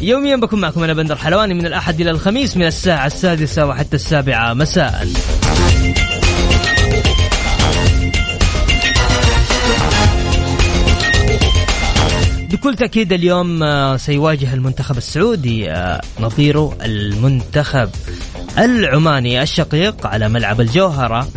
يوميا 0.00 0.36
بكون 0.36 0.60
معكم 0.60 0.84
أنا 0.84 0.92
بندر 0.92 1.16
حلواني 1.16 1.54
من 1.54 1.66
الأحد 1.66 2.00
إلى 2.00 2.10
الخميس 2.10 2.56
من 2.56 2.66
الساعة 2.66 3.06
السادسة 3.06 3.66
وحتى 3.66 3.96
السابعة. 3.96 4.54
مساءً. 4.54 5.08
بكل 12.50 12.76
تأكيد 12.76 13.12
اليوم 13.12 13.62
آه، 13.62 13.96
سيواجه 13.96 14.54
المنتخب 14.54 14.96
السعودي 14.96 15.70
آه، 15.70 16.00
نظيره 16.20 16.76
المنتخب 16.82 17.90
العماني 18.58 19.42
الشقيق 19.42 20.06
على 20.06 20.28
ملعب 20.28 20.60
الجوهرة. 20.60 21.28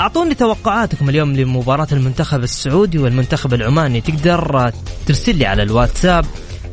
أعطوني 0.00 0.34
توقعاتكم 0.34 1.08
اليوم 1.08 1.36
لمباراة 1.36 1.86
المنتخب 1.92 2.42
السعودي 2.42 2.98
والمنتخب 2.98 3.54
العماني. 3.54 4.00
تقدر 4.00 4.72
ترسل 5.06 5.36
لي 5.36 5.46
على 5.46 5.62
الواتساب 5.62 6.24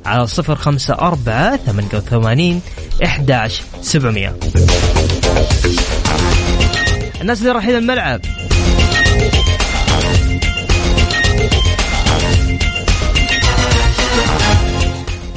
على 0.06 0.28
صفر 0.28 0.56
خمسة 0.56 0.94
أربعة 0.94 1.58
ثمانية 1.58 1.90
وثمانين 1.94 2.62
إحداش 3.04 3.62
سبعمية. 3.82 4.36
الناس 7.22 7.40
اللي 7.40 7.52
رايحين 7.52 7.76
الملعب. 7.76 8.22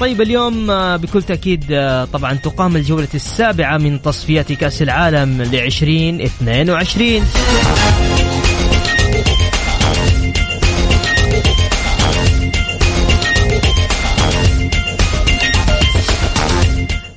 طيب 0.01 0.21
اليوم 0.21 0.71
آه، 0.71 0.97
بكل 0.97 1.23
تأكيد 1.23 1.65
آه، 1.71 2.05
طبعا 2.05 2.35
تقام 2.35 2.77
الجولة 2.77 3.09
السابعة 3.15 3.79
من 3.79 4.03
تصفيات 4.03 4.53
كأس 4.53 4.83
العالم 4.83 5.43
ل 5.43 5.57
2022 5.57 7.25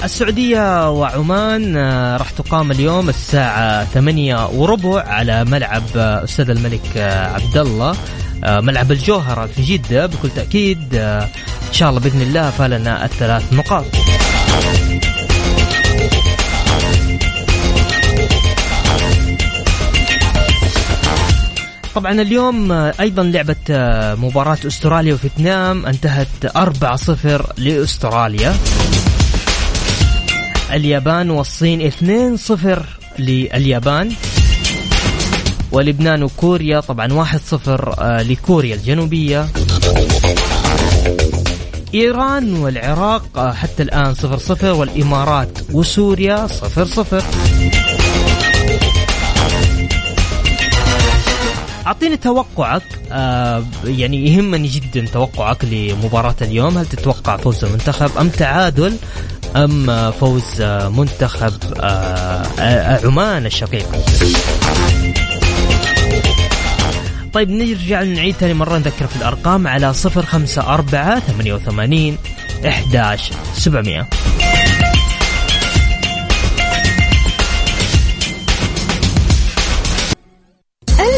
السعودية 0.04 0.92
وعمان 0.92 1.78
آه، 1.78 2.18
راح 2.18 2.30
تقام 2.30 2.72
اليوم 2.72 3.10
الساعة 3.10 3.86
ثمانية 3.86 4.48
وربع 4.48 5.02
على 5.02 5.46
ملعب 5.46 5.98
أستاذ 5.98 6.50
الملك 6.50 6.98
عبد 7.34 7.58
الله. 7.58 7.96
ملعب 8.44 8.92
الجوهرة 8.92 9.46
في 9.46 9.62
جدة 9.62 10.06
بكل 10.06 10.30
تأكيد 10.30 11.00
إن 11.72 11.76
شاء 11.76 11.90
الله 11.90 12.00
بإذن 12.02 12.22
الله 12.22 12.50
فالنا 12.50 13.06
الثلاث 13.06 13.54
نقاط. 13.54 13.86
طبعا 21.96 22.12
اليوم 22.12 22.72
أيضا 22.72 23.24
لعبة 23.24 23.56
مباراة 24.16 24.58
أستراليا 24.68 25.14
وفيتنام 25.14 25.86
انتهت 25.86 26.28
4-0 26.46 27.54
لأستراليا. 27.58 28.56
اليابان 30.74 31.30
والصين 31.30 31.92
2-0 31.92 32.86
لليابان. 33.20 34.12
ولبنان 35.72 36.24
وكوريا 36.24 36.80
طبعا 36.80 37.26
1-0 37.26 38.00
آه، 38.00 38.24
لكوريا 38.24 38.76
الجنوبية. 38.76 39.48
إيران 41.94 42.54
والعراق 42.54 43.24
آه، 43.38 43.52
حتى 43.54 43.84
الآن 43.84 44.16
0-0 44.16 44.64
والإمارات 44.64 45.58
وسوريا 45.74 46.48
0-0 46.48 47.24
أعطيني 51.88 52.18
توقعك 52.18 52.82
آه 53.12 53.64
يعني 53.86 54.28
يهمني 54.28 54.68
جدا 54.68 55.06
توقعك 55.14 55.66
لمباراة 55.66 56.36
اليوم. 56.42 56.78
هل 56.78 56.86
تتوقع 56.86 57.38
فوز 57.38 57.66
المنتخب 57.66 58.18
أم 58.18 58.30
تعادل 58.30 58.96
أم 59.56 60.12
فوز 60.12 60.62
منتخب 60.98 61.54
آه 61.82 63.06
عمان 63.06 63.46
الشقيق؟ 63.46 63.88
طيب 67.34 67.50
نرجع 67.50 68.04
نعيد 68.04 68.36
ثاني 68.36 68.54
مرة 68.54 68.78
نذكر 68.78 69.08
في 69.08 69.16
الأرقام 69.16 69.68
على 69.68 69.94
صفر 69.94 70.26
خمسة 70.26 70.74
أربعة 70.74 71.20
ثمانية 71.20 71.54
وثمانين 71.54 72.18
إحداش 72.68 73.32
سبعمية. 73.54 74.08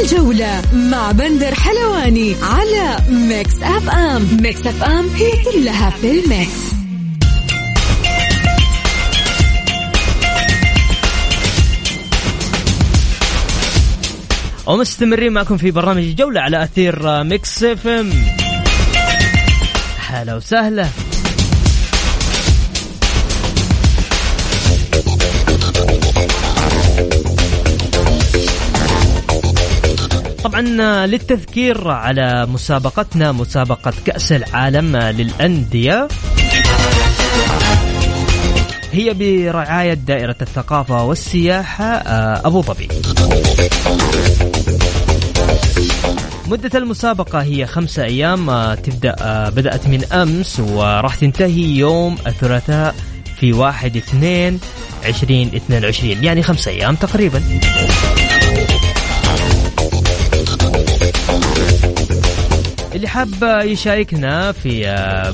الجولة 0.04 0.62
مع 0.74 1.12
بندر 1.12 1.56
حلواني 1.56 2.36
على 2.42 2.98
Mix 3.10 3.64
FM. 3.64 4.28
Mix 4.42 4.68
FM 4.68 5.10
هي 5.10 5.32
كلها 5.44 5.90
في 5.90 6.12
ال 6.12 6.26
mix. 6.26 6.83
ومستمرين 14.68 15.34
معكم 15.34 15.58
في 15.58 15.72
برنامج 15.72 16.04
الجولة 16.04 16.42
على 16.42 16.64
أثير 16.64 17.24
Mix 17.24 17.64
FM. 17.64 18.12
هلا 20.08 20.36
وسهلا. 20.36 20.88
طبعا 30.44 30.62
للتذكير 31.06 31.88
على 31.92 32.46
مسابقتنا 32.46 33.32
مسابقة 33.32 33.94
كأس 34.06 34.32
العالم 34.32 34.98
للأندية. 34.98 36.08
هي 38.94 39.14
برعاية 39.14 39.94
دائرة 39.94 40.36
الثقافة 40.42 41.04
والسياحة 41.04 41.86
آه، 41.86 42.48
أبو 42.48 42.62
ظبي. 42.62 42.88
مدة 46.48 46.80
المسابقة 46.80 47.42
هي 47.42 47.66
خمسة 47.66 48.04
أيام 48.04 48.50
آه، 48.50 48.76
تبدأ 48.76 49.16
آه، 49.22 49.50
بدأت 49.50 49.88
من 49.88 50.04
أمس 50.04 50.60
وراح 50.60 51.16
تنتهي 51.16 51.78
يوم 51.78 52.18
الثلاثاء 52.28 52.96
في 53.40 53.54
واحد 53.54 53.98
اثنين 53.98 54.60
عشرين 55.06 55.52
اثنين 55.56 55.84
وعشرين 55.84 56.24
يعني 56.24 56.44
خمسة 56.44 56.72
أيام 56.72 56.96
تقريبا. 56.96 57.44
اللي 62.96 63.08
حاب 63.08 63.64
يشاركنا 63.66 64.52
في 64.52 64.84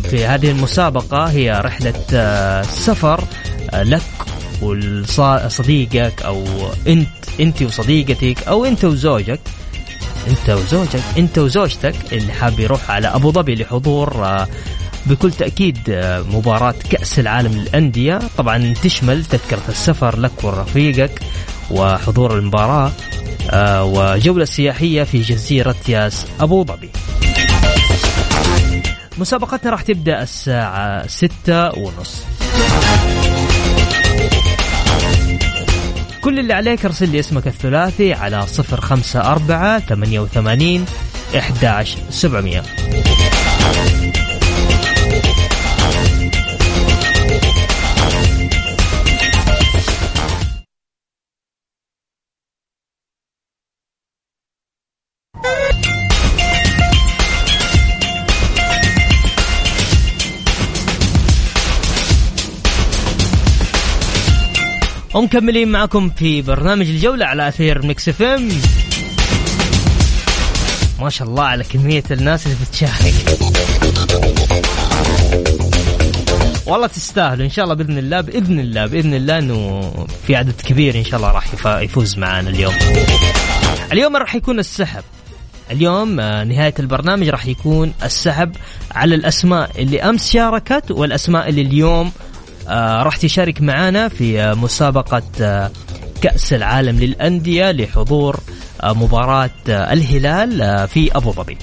في 0.10 0.26
هذه 0.26 0.52
المسابقة 0.52 1.24
هي 1.24 1.62
رحلة 1.66 1.94
سفر 2.62 3.24
لك 3.74 4.02
وصديقك 4.62 6.22
أو 6.22 6.46
انت 6.88 7.08
انت 7.40 7.62
وصديقتك 7.62 8.48
أو 8.48 8.66
إنت 8.66 8.86
وزوجك. 8.86 9.40
إنت 10.28 10.50
وزوجك 10.50 11.04
إنت 11.18 11.38
وزوجتك 11.38 11.96
اللي 12.12 12.34
حاب 12.34 12.60
يروح 12.60 12.92
على 12.92 13.08
أبو 13.08 13.32
ظبي 13.32 13.56
لحضور 13.56 14.28
بكل 15.06 15.32
تأكيد 15.32 15.78
مباراة 16.34 16.76
كأس 16.90 17.20
العالم 17.20 17.54
للأندية. 17.54 18.20
طبعا 18.38 18.74
تشمل 18.84 19.26
تذكرة 19.26 19.64
السفر 19.70 20.20
لك 20.20 20.44
ورفيقك 20.44 21.22
وحضور 21.72 22.38
المباراة 22.38 22.92
وجولة 23.84 24.46
سياحية 24.46 25.04
في 25.04 25.22
جزيرة 25.22 25.76
ياس 25.88 26.26
أبو 26.40 26.64
ظبي. 26.64 26.90
مسابقتنا 29.18 29.72
راح 29.72 29.82
تبدأ 29.82 30.22
الساعة 30.24 31.08
ستة 31.08 31.78
ونص. 31.78 32.24
كل 36.22 36.40
اللي 36.40 36.54
عليك 36.54 36.86
ارسل 36.86 37.10
لي 37.10 37.20
اسمك 37.20 37.48
الثلاثي 37.48 38.14
على 38.14 38.46
054 38.74 39.80
88 39.80 40.86
11700 41.36 42.62
ومكملين 65.20 65.68
معكم 65.68 66.10
في 66.10 66.42
برنامج 66.42 66.88
الجولة 66.90 67.26
على 67.26 67.48
أثير 67.48 67.86
Mix 67.86 68.10
FM. 68.10 68.50
ما 71.00 71.10
شاء 71.10 71.28
الله 71.28 71.44
على 71.44 71.64
كمية 71.64 72.04
الناس 72.12 72.46
اللي 72.46 72.58
بتشارك. 72.66 73.14
والله 76.66 76.88
تستاهلوا 76.88 77.46
إن 77.46 77.50
شاء 77.50 77.66
الله 77.66 77.76
بإذن 77.76 77.98
الله 77.98 78.22
بإذن 78.22 78.60
الله 78.60 78.86
بإذن 78.86 79.14
الله 79.14 79.38
إنه 79.38 79.94
في 80.28 80.36
عدد 80.36 80.62
كبير 80.62 80.96
إن 80.96 81.04
شاء 81.04 81.16
الله 81.16 81.32
راح 81.32 81.46
يفوز 81.82 82.18
معنا 82.18 82.50
اليوم. 82.50 82.74
اليوم 83.92 84.16
راح 84.16 84.36
يكون 84.36 84.60
السحب. 84.60 85.04
اليوم 85.72 86.20
آه، 86.20 86.44
نهاية 86.44 86.74
البرنامج 86.80 87.30
راح 87.30 87.46
يكون 87.46 87.94
السحب 88.04 88.56
على 88.92 89.16
الأسماء 89.16 89.72
اللي 89.80 90.02
أمس 90.02 90.32
شاركت 90.32 90.92
والأسماء 90.92 91.50
اللي 91.50 91.62
اليوم 91.62 92.12
راح 93.04 93.18
تشارك 93.18 93.62
معنا 93.62 94.08
في 94.08 94.42
آه، 94.42 94.54
مسابقة 94.54 95.22
كأس 96.22 96.54
العالم 96.54 97.00
للأندية 97.00 97.72
لحضور 97.72 98.40
مباراة 98.84 99.50
الهلال 99.68 100.88
في 100.88 101.16
أبو 101.16 101.32
ظبي. 101.32 101.58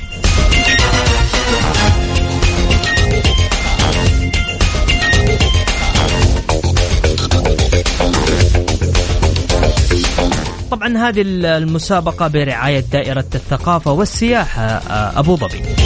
طبعا 10.70 10.98
هذه 10.98 11.22
المسابقة 11.26 12.28
برعاية 12.28 12.80
دائرة 12.80 13.24
الثقافة 13.34 13.92
والسياحة 13.92 14.82
أبو 15.18 15.36
ظبي. 15.36 15.85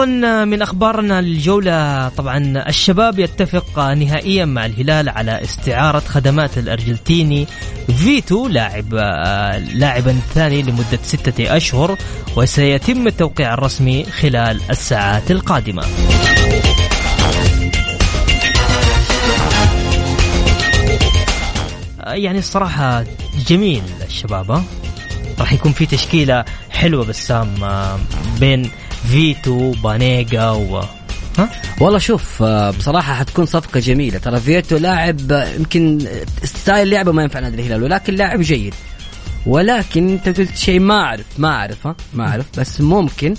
أيضا 0.00 0.44
من 0.44 0.62
أخبارنا 0.62 1.18
الجولة 1.18 2.08
طبعا 2.08 2.64
الشباب 2.68 3.18
يتفق 3.18 3.78
نهائيا 3.78 4.44
مع 4.44 4.66
الهلال 4.66 5.08
على 5.08 5.42
استعارة 5.42 5.98
خدمات 5.98 6.58
الأرجنتيني 6.58 7.46
فيتو 7.96 8.48
لاعب 8.48 8.94
لاعبا 9.74 10.18
ثاني 10.34 10.62
لمدة 10.62 10.98
ستة 11.02 11.56
أشهر 11.56 11.98
وسيتم 12.36 13.06
التوقيع 13.06 13.54
الرسمي 13.54 14.04
خلال 14.04 14.60
الساعات 14.70 15.30
القادمة. 15.30 15.82
يعني 22.06 22.38
الصراحة 22.38 23.04
جميل 23.46 23.82
الشباب 24.06 24.62
راح 25.38 25.52
يكون 25.52 25.72
في 25.72 25.86
تشكيلة 25.86 26.44
حلوة 26.70 27.04
بسام 27.04 27.54
بين 28.40 28.70
فيتو 29.10 29.70
بانيجا 29.70 30.50
و 30.50 30.82
ها؟ 31.38 31.50
والله 31.80 31.98
شوف 31.98 32.42
آه، 32.42 32.70
بصراحة 32.70 33.14
حتكون 33.14 33.46
صفقة 33.46 33.80
جميلة. 33.80 34.18
ترى 34.18 34.40
فيتو 34.40 34.76
لاعب 34.76 35.32
آه، 35.32 35.54
يمكن 35.54 36.08
style 36.44 36.90
لعبة 36.90 37.12
ما 37.12 37.22
ينفع 37.22 37.40
نادي 37.40 37.56
الهلال 37.56 37.82
ولكن 37.82 38.14
لاعب 38.14 38.40
جيد. 38.40 38.74
ولكن 39.46 40.08
انت 40.08 40.40
قلت 40.40 40.56
شيء 40.56 40.80
ما 40.80 41.00
اعرف 41.00 41.26
ما 41.38 41.48
أعرف 41.48 41.88
ما 42.14 42.28
أعرف. 42.28 42.46
بس 42.58 42.80
ممكن 42.80 43.34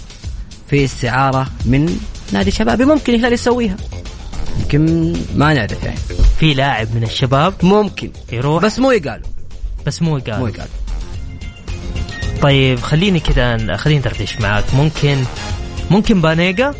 في 0.69 0.85
استعارة 0.85 1.47
من 1.65 1.99
نادي 2.31 2.51
شبابي 2.51 2.85
ممكن 2.85 3.13
الهلال 3.13 3.33
يسويها. 3.33 3.77
يمكن 4.59 5.13
ما 5.35 5.53
نعرف 5.53 5.83
يعني. 5.83 5.99
في 6.39 6.53
لاعب 6.53 6.95
من 6.95 7.03
الشباب؟ 7.03 7.53
ممكن. 7.63 8.11
يروح؟ 8.31 8.63
بس 8.63 8.79
مو 8.79 8.91
يقال. 8.91 9.21
بس 9.85 10.01
مو 10.01 10.17
يقال. 10.17 10.39
مو 10.39 10.47
يقال. 10.47 10.67
طيب 12.41 12.79
خليني 12.79 13.19
كذا 13.19 13.75
خليني 13.75 13.99
ندردش 13.99 14.41
معاك. 14.41 14.63
ممكن 14.73 15.17
ممكن 15.91 16.21
بانيجا؟ 16.21 16.73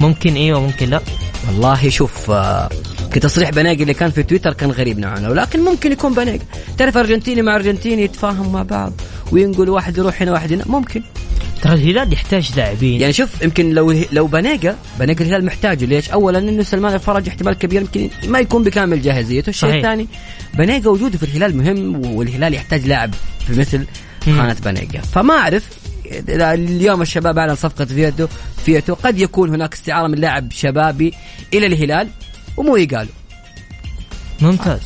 ممكن 0.00 0.34
أيوه 0.34 0.60
ممكن 0.60 0.90
لا؟ 0.90 1.00
والله 1.48 1.88
شوف 1.88 2.30
آه، 2.30 2.68
كتصريح 3.12 3.50
بانيجا 3.50 3.82
اللي 3.82 3.94
كان 3.94 4.10
في 4.10 4.22
تويتر 4.22 4.52
كان 4.52 4.70
غريب 4.70 4.98
نوعا 4.98 5.20
ما 5.20 5.28
ولكن 5.28 5.60
ممكن 5.60 5.92
يكون 5.92 6.14
بانيجا. 6.14 6.44
تعرف 6.78 6.96
أرجنتيني 6.96 7.42
مع 7.42 7.56
أرجنتيني 7.56 8.02
يتفاهموا 8.02 8.52
مع 8.52 8.62
بعض 8.62 8.92
وينقل 9.32 9.68
واحد 9.68 9.98
يروح 9.98 10.22
هنا 10.22 10.32
واحد 10.32 10.52
هنا 10.52 10.64
ممكن. 10.66 11.02
ترى 11.62 11.74
الهلال 11.74 12.12
يحتاج 12.12 12.50
لاعبين. 12.56 13.00
يعني 13.00 13.12
شوف 13.12 13.42
يمكن 13.42 13.70
لو 13.70 13.94
لو 14.12 14.26
بانيجا 14.26 14.76
بانيجا 14.98 15.24
الهلال 15.24 15.44
محتاجه 15.44 15.84
ليش؟ 15.84 16.10
اولا 16.10 16.38
إنه 16.38 16.62
سلمان 16.62 16.94
الفرج 16.94 17.28
احتمال 17.28 17.54
كبير 17.54 17.80
يمكن 17.80 18.10
ما 18.28 18.38
يكون 18.38 18.64
بكامل 18.64 19.02
جاهزيته، 19.02 19.50
الشيء 19.50 19.76
الثاني 19.76 20.08
بانيجا 20.54 20.90
وجوده 20.90 21.18
في 21.18 21.24
الهلال 21.24 21.56
مهم 21.56 22.06
والهلال 22.06 22.54
يحتاج 22.54 22.86
لاعب 22.86 23.14
في 23.46 23.60
مثل 23.60 23.86
خانة 24.24 24.56
بانيجا، 24.64 25.00
فما 25.00 25.34
أعرف 25.34 25.68
اليوم 26.28 27.02
الشباب 27.02 27.38
اعلن 27.38 27.54
صفقة 27.54 27.84
فيتو 27.84 28.26
فيتو 28.64 28.94
قد 28.94 29.18
يكون 29.18 29.48
هناك 29.48 29.74
استعارة 29.74 30.06
من 30.06 30.18
لاعب 30.18 30.52
شبابي 30.52 31.14
إلى 31.54 31.66
الهلال 31.66 32.08
ومو 32.56 32.76
يقالوا. 32.76 33.12
ممتاز. 34.40 34.80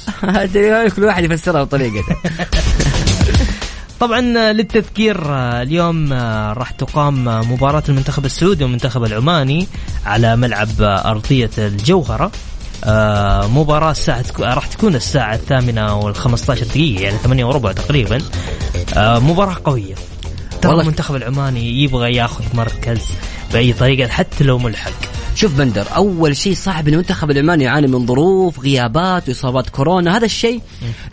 كل 0.96 1.04
واحد 1.04 1.24
يفسرها 1.24 1.64
بطريقته. 1.64 2.16
طبعا 4.00 4.20
للتذكير 4.52 5.18
اليوم 5.62 6.12
راح 6.52 6.70
تقام 6.70 7.24
مباراة 7.52 7.82
المنتخب 7.88 8.24
السعودي 8.24 8.64
والمنتخب 8.64 9.04
العماني 9.04 9.66
على 10.06 10.36
ملعب 10.36 10.68
أرضية 10.80 11.50
الجوهرة. 11.58 12.32
مباراة 13.48 13.90
الساعة 13.90 14.24
راح 14.40 14.66
تكون 14.66 14.94
الساعة 14.94 15.34
الثامنة 15.34 15.96
والخمسة 15.96 16.52
عشر 16.52 16.64
دقيقة 16.66 17.02
يعني 17.02 17.18
ثمانية 17.18 17.44
وربع 17.44 17.72
تقريبا. 17.72 18.22
مباراة 18.96 19.56
قوية. 19.64 19.94
ترى 20.62 20.80
المنتخب 20.80 21.16
العماني 21.16 21.82
يبغى 21.82 22.14
ياخذ 22.14 22.44
مركز 22.54 23.00
بأي 23.52 23.72
طريقة 23.72 24.08
حتى 24.08 24.44
لو 24.44 24.58
ملحق. 24.58 25.15
شوف 25.36 25.54
بندر 25.58 25.86
أول 25.96 26.36
شيء 26.36 26.54
صعب 26.54 26.88
ان 26.88 26.94
المنتخب 26.94 27.30
العماني 27.30 27.64
يعاني 27.64 27.86
من 27.86 28.06
ظروف 28.06 28.60
غيابات 28.60 29.28
واصابات 29.28 29.68
كورونا 29.70 30.16
هذا 30.16 30.24
الشيء 30.24 30.60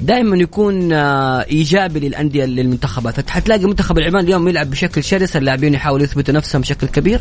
دائما 0.01 0.37
يكون 0.37 0.93
آه، 0.93 1.45
إيجابي 1.51 1.99
للأندية 1.99 2.45
للمنتخبات. 2.45 3.29
حتلاقي 3.29 3.61
المنتخب 3.61 3.97
العماني 3.97 4.27
اليوم 4.27 4.47
يلعب 4.47 4.69
بشكل 4.69 5.03
شرس 5.03 5.35
اللاعبين 5.35 5.73
يحاولوا 5.73 6.05
يثبتوا 6.05 6.33
نفسهم 6.33 6.61
بشكل 6.61 6.87
كبير 6.87 7.19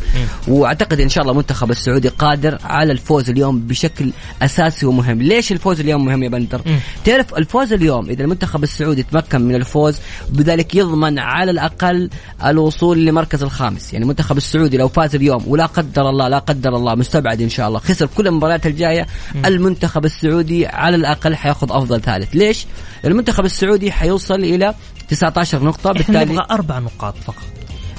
وأعتقد 0.49 1.01
إن 1.01 1.09
شاء 1.09 1.23
الله 1.23 1.33
المنتخب 1.33 1.71
السعودي 1.71 2.09
قادر 2.09 2.59
على 2.65 2.93
الفوز 2.93 3.31
اليوم 3.31 3.61
بشكل 3.61 4.13
أساسي 4.43 4.87
ومهم. 4.87 5.23
ليش 5.23 5.53
الفوز 5.53 5.81
اليوم 5.81 6.05
مهم 6.05 6.23
يا 6.23 6.29
بندر؟ 6.29 6.61
تعرف 7.05 7.35
الفوز 7.35 7.73
اليوم 7.73 8.09
إذا 8.11 8.25
المنتخب 8.25 8.63
السعودي 8.63 9.03
تمكن 9.03 9.41
من 9.41 9.55
الفوز 9.55 9.99
بذلك 10.31 10.75
يضمن 10.75 11.19
على 11.19 11.51
الأقل 11.51 12.11
الوصول 12.45 13.05
لمركز 13.05 13.43
الخامس. 13.43 13.93
يعني 13.93 14.05
المنتخب 14.05 14.37
السعودي 14.37 14.77
لو 14.77 14.89
فاز 14.89 15.15
اليوم 15.15 15.45
ولا 15.47 15.67
قدر 15.67 16.09
الله 16.09 16.29
لا 16.29 16.39
قدر 16.39 16.77
الله 16.77 16.92
مستبعد 16.95 17.43
إن 17.43 17.49
شاء 17.49 17.69
الله. 17.69 17.79
خسر 17.79 18.07
كل 18.07 18.27
المباريات 18.27 18.67
الجاية 18.67 19.07
المنتخب 19.45 20.05
السعودي 20.05 20.67
على 20.67 20.97
الأقل 20.97 21.35
حياخذ 21.35 21.67
أفضل 21.71 22.01
ثالث. 22.01 22.35
ليش؟ 22.35 22.67
المنتخب 23.05 23.45
السعودي 23.45 23.93
حيوصل 23.93 24.35
إلى 24.35 24.75
19 25.09 25.65
نقطة 25.65 25.93
بالتالي 25.93 26.25
نبغى 26.25 26.47
أربع 26.51 26.79
نقاط 26.79 27.15
فقط. 27.25 27.45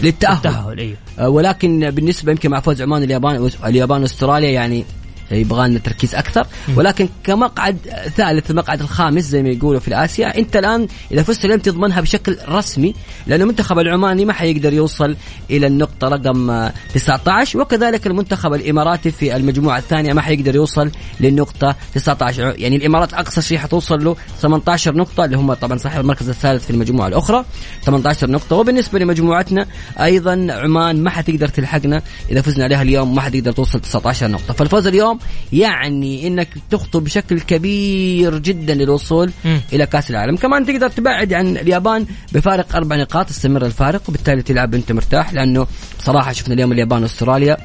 للتأهل. 0.01 0.35
للتأهل 0.35 0.79
أيوه. 0.79 1.29
ولكن 1.29 1.91
بالنسبة 1.91 2.31
يمكن 2.31 2.51
مع 2.51 2.59
فوز 2.59 2.81
عمان 2.81 3.03
اليابان 3.03 3.49
اليابان 3.65 4.01
واستراليا 4.01 4.49
يعني 4.49 4.85
يبغى 5.31 5.67
لنا 5.67 5.79
تركيز 5.79 6.15
أكثر. 6.15 6.47
ولكن 6.75 7.09
كمقعد 7.23 7.77
ثالث 8.15 8.51
المقعد 8.51 8.81
الخامس 8.81 9.23
زي 9.23 9.43
ما 9.43 9.49
يقولوا 9.49 9.79
في 9.79 9.87
الآسيا 9.87 10.37
أنت 10.37 10.55
الآن 10.55 10.87
إذا 11.11 11.23
فزت 11.23 11.45
اليوم 11.45 11.59
تضمنها 11.59 12.01
بشكل 12.01 12.37
رسمي 12.49 12.93
لأنه 13.27 13.43
المنتخب 13.43 13.79
العماني 13.79 14.25
ما 14.25 14.33
حيقدر 14.33 14.73
يوصل 14.73 15.15
إلى 15.49 15.67
النقطة 15.67 16.07
رقم 16.07 16.69
19 16.93 17.59
وكذلك 17.59 18.07
المنتخب 18.07 18.53
الإماراتي 18.53 19.11
في 19.11 19.35
المجموعة 19.35 19.77
الثانية 19.77 20.13
ما 20.13 20.21
حيقدر 20.21 20.55
يوصل 20.55 20.91
للنقطة 21.19 21.75
19 21.93 22.55
يعني 22.57 22.75
الإمارات 22.75 23.13
أقصى 23.13 23.41
شيء 23.41 23.57
حتوصل 23.57 24.03
له 24.03 24.15
18 24.41 24.95
نقطة 24.95 25.25
اللي 25.25 25.37
هم 25.37 25.53
طبعا 25.53 25.77
صاحب 25.77 26.01
المركز 26.01 26.29
الثالث 26.29 26.65
في 26.65 26.69
المجموعة 26.69 27.07
الأخرى 27.07 27.45
18 27.85 28.29
نقطة. 28.29 28.55
وبالنسبة 28.55 28.99
لمجموعتنا 28.99 29.65
أيضا 29.99 30.47
عمان 30.49 31.03
ما 31.03 31.09
حتقدر 31.09 31.47
تلحقنا 31.47 32.01
إذا 32.31 32.41
فزنا 32.41 32.63
عليها 32.63 32.81
اليوم 32.81 33.15
ما 33.15 33.21
حتقدر 33.21 33.51
توصل 33.51 33.79
19 33.79 34.27
نقطة. 34.27 34.53
فالفوز 34.53 34.87
اليوم 34.87 35.12
يعني 35.53 36.27
إنك 36.27 36.47
تخطو 36.69 36.99
بشكل 36.99 37.39
كبير 37.39 38.37
جدا 38.37 38.73
للوصول 38.73 39.31
م. 39.45 39.57
إلى 39.73 39.85
كأس 39.85 40.11
العالم 40.11 40.35
كمان 40.35 40.65
تقدر 40.65 40.89
تبعد 40.89 41.33
عن 41.33 41.57
اليابان 41.57 42.05
بفارق 42.31 42.75
أربع 42.75 42.95
نقاط 42.95 43.29
استمر 43.29 43.65
الفارق 43.65 44.01
وبالتالي 44.09 44.41
تلعب 44.41 44.73
انت 44.73 44.91
مرتاح 44.91 45.33
لأنه 45.33 45.67
صراحة 45.99 46.31
شفنا 46.31 46.53
اليوم 46.53 46.71
اليابان 46.71 47.01
واستراليا 47.01 47.57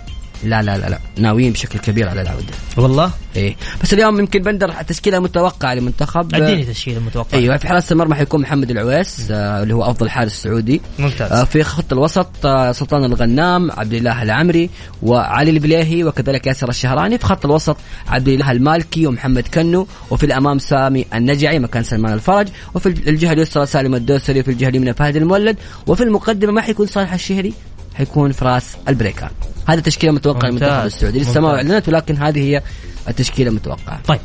لا 0.44 0.62
لا 0.62 0.78
لا 0.78 0.88
لا. 0.88 0.98
ناويين 1.18 1.52
بشكل 1.52 1.78
كبير 1.78 2.08
على 2.08 2.22
العودة. 2.22 2.54
والله؟ 2.76 3.10
إيه. 3.36 3.56
بس 3.82 3.94
اليوم 3.94 4.18
يمكن 4.18 4.42
بندر 4.42 4.80
التشكيله 4.80 5.18
المتوقعه 5.18 5.74
للمنتخب 5.74 6.34
أديني 6.34 6.64
تشكيلة 6.64 7.00
متوقعة. 7.00 7.38
أيوه 7.38 7.56
في 7.56 7.68
حراسه 7.68 7.92
المرمى 7.92 8.14
حيكون 8.14 8.40
محمد 8.40 8.70
العويس 8.70 9.30
آه 9.30 9.62
اللي 9.62 9.74
هو 9.74 9.82
أفضل 9.82 10.10
حارس 10.10 10.32
سعودي. 10.32 10.80
ممتاز. 10.98 11.32
آه 11.32 11.44
في 11.44 11.62
خط 11.62 11.92
الوسط 11.92 12.46
آه 12.46 12.72
سلطان 12.72 13.04
الغنام 13.04 13.70
عبد 13.70 13.92
الله 13.92 14.22
العمري 14.22 14.70
وعلي 15.02 15.50
البليهي 15.50 16.04
وكذلك 16.04 16.46
ياسر 16.46 16.68
الشهراني. 16.68 17.18
في 17.18 17.24
خط 17.24 17.44
الوسط 17.44 17.76
عبد 18.08 18.28
الله 18.28 18.50
المالكي 18.50 19.06
ومحمد 19.06 19.48
كنو. 19.54 19.86
وفي 20.10 20.26
الأمام 20.26 20.58
سامي 20.58 21.06
النجعي 21.14 21.58
مكان 21.58 21.82
سلمان 21.82 22.12
الفرج. 22.12 22.48
وفي 22.74 22.88
الجهة 22.88 23.32
اليسرى 23.32 23.66
سالم 23.66 23.94
الدوسري 23.94 24.40
وفي 24.40 24.50
الجهة 24.50 24.68
اليمنى 24.68 24.94
فهد 24.94 25.16
المولد. 25.16 25.56
وفي 25.86 26.02
المقدمة 26.02 26.52
ما 26.52 26.60
حيكون 26.60 26.86
صالح 26.86 27.12
الشهري؟ 27.12 27.52
حيكون 27.98 28.32
فراس 28.32 28.76
البريكان 28.88 29.30
هذه 29.68 29.80
تشكيلة 29.80 30.12
متوقعة. 30.12 30.48
للمنتخب 30.48 30.86
السعودي. 30.86 31.18
لسه 31.18 31.40
ما. 31.40 31.56
أعلنت 31.56 31.88
ولكن 31.88 32.16
هذه 32.16 32.38
هي 32.40 32.62
التشكيلة 33.08 33.50
المتوقعه 33.50 34.00
طيب. 34.06 34.20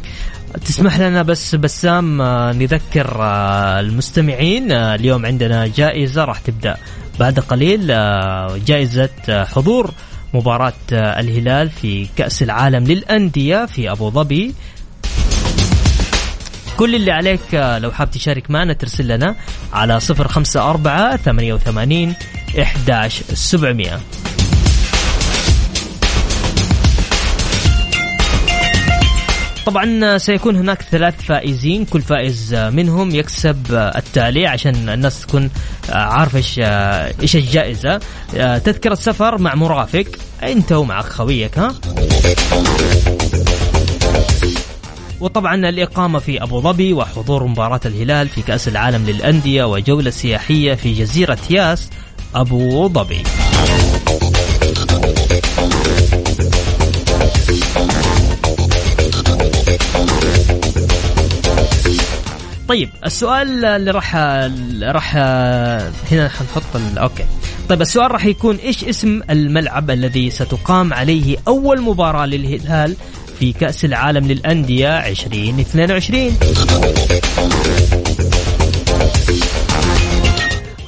تسمح 0.65 0.99
لنا 0.99 1.21
بس 1.21 1.55
بسام 1.55 2.21
آه، 2.21 2.51
نذكر 2.53 3.17
آه، 3.21 3.79
المستمعين 3.79 4.71
آه، 4.71 4.95
اليوم 4.95 5.25
عندنا 5.25 5.67
جائزة 5.67 6.25
راح 6.25 6.39
تبدأ 6.39 6.77
بعد 7.19 7.39
قليل 7.39 7.87
جائزة 8.65 9.09
آه، 9.29 9.43
حضور 9.43 9.91
مباراة 10.33 10.73
آه، 10.93 11.19
الهلال 11.19 11.69
في 11.69 12.07
كأس 12.17 12.43
العالم 12.43 12.83
للأندية 12.83 13.65
في 13.65 13.91
أبو 13.91 14.09
ظبي. 14.09 14.53
كل 16.77 16.95
اللي 16.95 17.11
عليك 17.11 17.41
لو 17.53 17.91
حاب 17.91 18.11
تشارك 18.11 18.51
معنا 18.51 18.73
ترسل 18.73 19.07
لنا 19.07 19.35
على 19.73 19.99
054 19.99 21.17
88 21.17 22.15
11 22.61 23.23
700 23.33 23.99
طبعا 29.65 30.17
سيكون 30.17 30.55
هناك 30.55 30.81
ثلاث 30.81 31.21
فائزين 31.21 31.85
كل 31.85 32.01
فائز 32.01 32.55
منهم 32.55 33.15
يكسب 33.15 33.91
التالي 33.95 34.47
عشان 34.47 34.89
الناس 34.89 35.21
تكون 35.21 35.49
عارفة 35.89 36.37
إيش 36.37 36.59
إيش 37.21 37.35
الجائزة. 37.35 37.99
تذكرة 38.63 38.95
سفر 38.95 39.37
مع 39.37 39.55
مرافق 39.55 40.05
أنت 40.43 40.71
ومعك 40.71 41.05
خويك 41.05 41.59
ها؟ 41.59 41.75
وطبعا 45.19 45.55
الإقامة 45.55 46.19
في 46.19 46.43
أبو 46.43 46.61
ظبي 46.61 46.93
وحضور 46.93 47.47
مباراة 47.47 47.81
الهلال 47.85 48.29
في 48.29 48.41
كأس 48.41 48.67
العالم 48.67 49.05
للأندية 49.05 49.63
وجولة 49.63 50.09
سياحية 50.09 50.73
في 50.73 50.93
جزيرة 50.93 51.37
ياس. 51.49 51.89
أبو 52.35 52.87
ظبي. 52.87 53.23
طيب 62.67 62.89
السؤال 63.05 63.65
اللي 63.65 63.91
راح 63.91 64.15
راح 64.81 65.15
هنا 66.11 66.29
حنحط 66.29 66.63
أوكي. 66.97 67.25
طيب 67.69 67.81
السؤال 67.81 68.11
راح 68.11 68.25
يكون 68.25 68.55
إيش 68.55 68.83
اسم 68.83 69.21
الملعب 69.29 69.91
الذي 69.91 70.29
ستقام 70.29 70.93
عليه 70.93 71.37
أول 71.47 71.81
مباراة 71.81 72.25
للهلال 72.25 72.95
في 73.39 73.53
كأس 73.53 73.85
العالم 73.85 74.27
للأندية 74.27 75.07
2022 75.07 76.37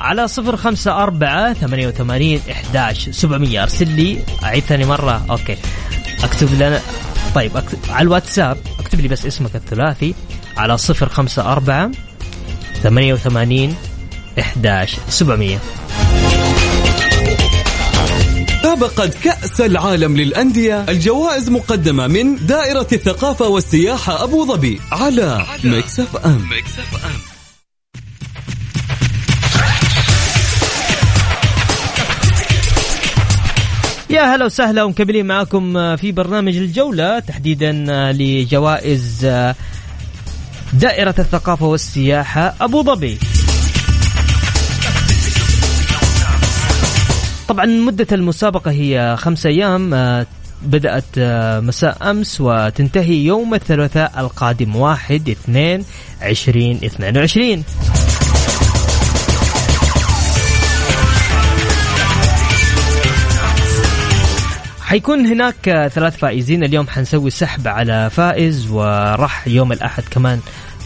على 0.05 0.27
صفر 0.27 0.55
خمسة 0.57 1.03
أربعة 1.03 1.53
ثمانية 1.53 1.87
وثمانين 1.87 2.41
إحداش 2.51 3.09
سبعمية. 3.09 3.63
أرسل 3.63 3.87
لي 3.87 4.19
أعيد 4.43 4.63
ثاني 4.63 4.85
مرة. 4.85 5.25
okay. 5.29 5.57
أكتب 6.23 6.53
لنا 6.53 6.81
طيب 7.35 7.57
أكتب 7.57 7.77
على 7.89 8.03
الواتساب. 8.03 8.57
أكتب 8.79 8.99
لي 8.99 9.07
بس 9.07 9.25
اسمك 9.25 9.55
الثلاثي. 9.55 10.15
على 10.57 10.77
صفر 10.77 11.09
خمسة 11.09 11.51
أربعة 11.51 11.91
ثمانية 12.83 13.13
وثمانين 13.13 13.75
إحداش 14.39 14.95
سبعمية. 15.09 15.59
مسابقة 18.65 19.11
كأس 19.23 19.61
العالم 19.61 20.17
للأندية 20.17 20.85
الجوائز 20.89 21.49
مقدمة 21.49 22.07
من 22.07 22.45
دائرة 22.45 22.87
الثقافة 22.93 23.47
والسياحة 23.47 24.23
أبو 24.23 24.45
ظبي 24.45 24.81
على 24.91 25.45
Mix 25.63 25.99
FM 25.99 26.49
يا 34.15 34.35
هلا 34.35 34.45
وسهلا 34.45 34.83
ومكملين 34.83 35.25
معاكم 35.25 35.95
في 35.95 36.11
برنامج 36.11 36.57
الجولة 36.57 37.19
تحديدا 37.19 37.71
لجوائز 38.11 39.25
دائرة 40.73 41.15
الثقافة 41.19 41.65
والسياحة 41.65 42.55
أبو 42.61 42.83
ظبي. 42.83 43.17
طبعا 47.47 47.65
مدة 47.65 48.07
المسابقة 48.11 48.71
هي 48.71 49.15
خمسة 49.19 49.49
أيام 49.49 49.93
آه، 49.93 50.25
بدأت 50.63 51.03
آه، 51.17 51.59
مساء 51.59 52.11
أمس 52.11 52.41
وتنتهي 52.41 53.25
يوم 53.25 53.53
الثلاثاء 53.53 54.11
القادم 54.17 54.75
واحد 54.75 55.29
اثنين 55.29 55.85
عشرين 56.21 56.79
اثنين 56.83 57.17
وعشرين. 57.17 57.63
حيكون 64.85 65.25
هناك 65.25 65.69
آه، 65.69 65.87
ثلاث 65.87 66.17
فائزين 66.17 66.63
اليوم 66.63 66.87
حنسوي 66.87 67.29
سحب 67.29 67.67
على 67.67 68.09
فائز 68.09 68.67
وراح 68.71 69.47
يوم 69.47 69.71
الأحد 69.71 70.03
كمان 70.11 70.39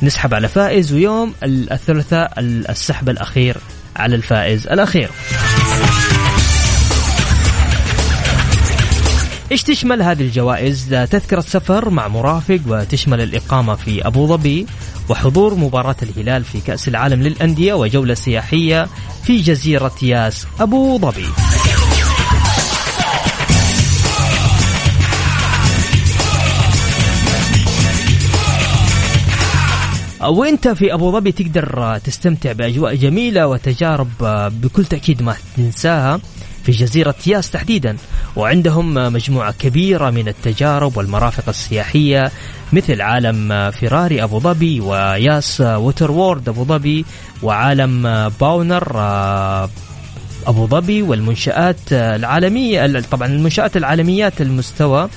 نسحب 0.04 0.34
على 0.34 0.48
فائز 0.48 0.94
ويوم 0.94 1.34
ال- 1.44 1.72
الثلاثاء 1.74 2.34
ال- 2.40 2.70
السحب 2.70 3.10
الأخير 3.10 3.58
على 3.96 4.16
الفائز 4.16 4.68
الأخير 4.68 5.10
إيش 9.52 9.64
تشمل 9.64 10.02
هذه 10.02 10.22
الجوائز؟ 10.22 10.86
تذكرة 11.12 11.42
سفر 11.42 11.90
مع 11.90 12.08
مرافق 12.08 12.60
وتشمل 12.68 13.22
الإقامة 13.22 13.76
في 13.76 14.08
أبو 14.08 14.28
ظبي 14.28 14.66
وحضور 15.10 15.56
مباراة 15.56 15.96
الهلال 16.04 16.44
في 16.44 16.60
كأس 16.62 16.88
العالم 16.88 17.22
للأندية 17.22 17.74
وجولة 17.74 18.14
سياحية 18.14 18.88
في 19.24 19.42
جزيرة 19.42 19.96
ياس 20.02 20.48
أبو 20.60 20.98
ظبي. 20.98 21.26
وانت 30.30 30.68
في 30.68 30.94
أبو 30.94 31.12
ظبي 31.12 31.32
تقدر 31.32 31.98
تستمتع 32.04 32.52
بأجواء 32.52 32.96
جميلة 32.96 33.48
وتجارب 33.48 34.10
بكل 34.62 34.86
تأكيد 34.86 35.22
ما 35.22 35.36
تنساها 35.58 36.20
في 36.64 36.72
جزيرة 36.72 37.16
ياس 37.28 37.52
تحديدا. 37.52 37.98
وعندهم 38.36 38.94
مجموعة 38.94 39.52
كبيرة 39.52 40.10
من 40.10 40.28
التجارب 40.28 40.98
والمرافق 40.98 41.50
السياحية 41.50 42.32
مثل 42.74 43.02
عالم 43.02 43.72
فيراري 43.72 44.24
أبو 44.24 44.40
ظبي 44.40 44.82
وياس 44.82 45.62
Waterworld 45.62 46.50
أبو 46.50 46.66
ظبي 46.66 47.06
وعالم 47.44 48.30
باونر 48.42 49.00
أبو 50.48 50.68
ظبي 50.68 51.02
والمنشآت 51.02 51.94
العالمية 51.94 53.02
طبعا 53.12 53.28
المنشآت 53.28 53.78
العالميات 53.78 54.42
المستوى 54.42 55.10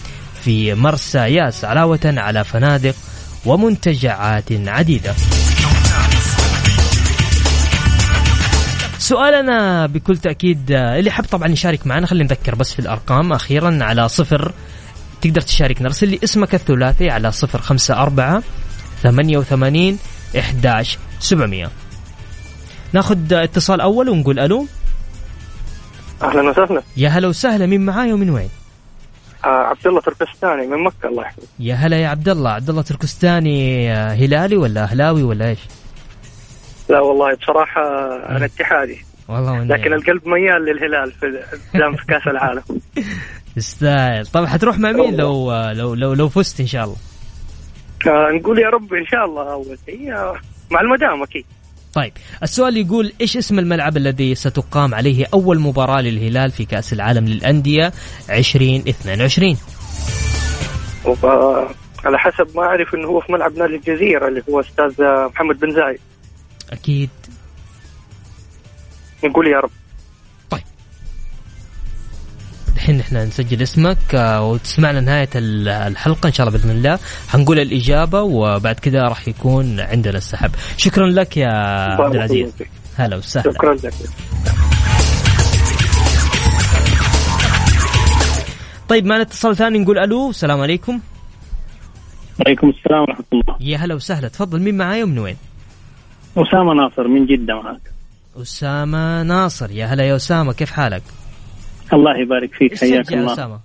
في 0.45 0.75
مرسى 0.75 1.19
ياس 1.19 1.65
علاوة 1.65 2.01
على 2.05 2.45
فنادق 2.45 2.95
ومنتجعات 3.47 4.53
عديدة. 4.53 5.15
سؤالنا 8.99 9.87
بكل 9.87 10.17
تأكيد 10.17 10.73
اللي 10.73 11.11
حاب 11.11 11.25
طبعا 11.25 11.49
يشارك 11.49 11.87
معنا 11.87 12.07
خلينا 12.07 12.25
نذكر 12.25 12.55
بس 12.55 12.73
في 12.73 12.79
الأرقام. 12.79 13.33
أخيرا 13.33 13.79
على 13.83 14.09
صفر 14.09 14.53
تقدر 15.21 15.41
تشاركنا 15.41 15.87
ارسل 15.87 16.09
لي 16.09 16.19
اسمك 16.25 16.55
الثلاثي 16.55 17.11
على 17.11 17.33
صفر 17.33 17.61
خمسة 17.61 18.03
أربعة 18.03 18.43
ثمانية 19.03 19.39
وثمانين 19.39 19.99
إحداش 20.39 20.99
سبعمية. 21.21 21.71
ناخذ 22.93 23.33
اتصال 23.33 23.81
أول 23.81 24.09
ونقول 24.09 24.39
ألو. 24.39 24.67
أهلا 26.23 26.51
وسهلا. 26.51 26.83
يا 26.97 27.09
هلا 27.09 27.29
وسهلا 27.29 27.67
مين 27.67 27.81
معاي 27.81 28.13
ومن 28.13 28.31
وين؟ 28.31 28.49
آه 29.45 29.49
عبد 29.49 29.87
الله 29.87 30.01
تركستاني 30.01 30.67
من 30.67 30.85
مكة 30.85 31.09
الله 31.09 31.23
يحفظك. 31.23 31.49
يا 31.59 31.75
هلا 31.75 31.97
يا 31.97 32.09
عبد 32.09 32.29
الله 32.29 32.51
عبد 32.51 32.71
الله 32.71 32.83
تركستاني 32.83 33.93
آه، 33.93 34.13
هلالي 34.15 34.57
ولا 34.57 34.83
أهلاوي 34.83 35.23
ولا 35.23 35.49
إيش؟ 35.49 35.59
لا 36.89 37.01
والله 37.01 37.35
بصراحة 37.35 37.81
أنا 38.37 38.45
اتحادي. 38.45 39.05
والله 39.29 39.53
وإني- 39.59 39.71
لكن 39.71 39.93
القلب 39.93 40.29
ميال 40.29 40.65
للهلال 40.65 41.13
في 41.13 41.43
دام 41.79 41.97
في 41.97 42.07
كأس 42.07 42.27
العالم. 42.27 42.63
يستاهل. 43.57 44.27
طيب 44.27 44.45
حتروح 44.47 44.79
مع 44.79 44.93
مين 44.93 45.17
لو 45.17 45.53
لو 45.73 45.95
لو 45.95 46.13
لو 46.15 46.29
فزت 46.29 46.61
إن 46.61 46.67
شاء 46.67 46.85
الله؟ 46.85 46.97
آه 48.07 48.31
نقول 48.33 48.59
يا 48.59 48.69
رب 48.69 48.95
إن 48.95 49.07
شاء 49.07 49.25
الله 49.25 49.53
أول 49.53 49.79
شيء 49.87 50.13
آه، 50.15 50.35
مع 50.71 50.81
المدام 50.81 51.23
أكيد. 51.23 51.45
طيب 51.93 52.13
السؤال 52.43 52.77
يقول 52.77 53.13
إيش 53.21 53.37
اسم 53.37 53.59
الملعب 53.59 53.97
الذي 53.97 54.35
ستقام 54.35 54.95
عليه 54.95 55.27
أول 55.35 55.59
مباراة 55.61 56.01
للهلال 56.01 56.51
في 56.51 56.65
كأس 56.65 56.93
العالم 56.93 57.25
للأندية 57.25 57.93
2022 58.31 59.57
على 62.05 62.19
حسب 62.19 62.57
ما 62.57 62.63
أعرف 62.63 62.95
إنه 62.95 63.09
هو 63.09 63.21
في 63.21 63.33
ملعب 63.33 63.59
نادي 63.59 63.75
الجزيرة 63.77 64.29
اللي 64.29 64.43
هو 64.51 64.61
أستاذ 64.61 65.05
محمد 65.35 65.61
بن 65.61 65.71
زايد. 65.71 66.01
أكيد. 66.73 67.11
نقول 69.25 69.47
يا 69.47 69.61
رب. 69.61 69.71
الحين 72.83 73.01
إحنا 73.01 73.25
نسجل 73.25 73.63
اسمك 73.63 74.15
آه، 74.15 74.43
وتسمعنا 74.43 75.01
نهاية 75.01 75.29
ال- 75.35 75.69
الحلقة 75.69 76.27
إن 76.27 76.33
شاء 76.33 76.47
الله 76.49 76.59
بإذن 76.59 76.71
الله. 76.71 76.99
حنقول 77.29 77.59
الإجابة 77.61 78.23
وبعد 78.23 78.75
كذا 78.75 79.03
راح 79.03 79.29
يكون 79.29 79.81
عندنا 79.81 80.19
السحب. 80.19 80.51
شكرا 80.77 81.07
لك 81.07 81.37
يا 81.37 81.49
عبد 81.49 82.15
العزيز. 82.15 82.53
هلا 82.97 83.17
وسهلا. 83.17 83.53
شكرا 83.53 83.75
لك. 83.75 83.95
طيب 88.89 89.07
معنا 89.07 89.23
اتصال 89.23 89.57
ثاني 89.57 89.79
نقول 89.79 89.99
ألو. 89.99 90.31
السلام 90.31 90.61
عليكم. 90.61 91.01
وعليكم 92.41 92.69
السلام 92.71 93.01
ورحمة 93.01 93.25
الله. 93.33 93.57
يا 93.61 93.77
هلا 93.79 93.95
وسهلا. 93.95 94.29
تفضل 94.29 94.61
مين 94.61 94.77
معاي 94.77 95.03
ومن 95.03 95.19
وين؟ 95.19 95.37
أسامة 96.37 96.75
ناصر 96.75 97.09
من 97.09 97.27
جدة 97.27 97.55
معك 97.63 97.81
أسامة 98.43 99.23
ناصر. 99.23 99.71
يا 99.71 99.87
هلا 99.87 100.05
يا 100.05 100.17
أسامة 100.17 100.53
كيف 100.53 100.71
حالك؟ 100.71 101.03
الله 101.95 102.19
يبارك 102.19 102.55
فيك 102.55 102.73
إيش 102.73 102.81
حياك 102.81 103.13
الله. 103.13 103.33
أسامة. 103.33 103.61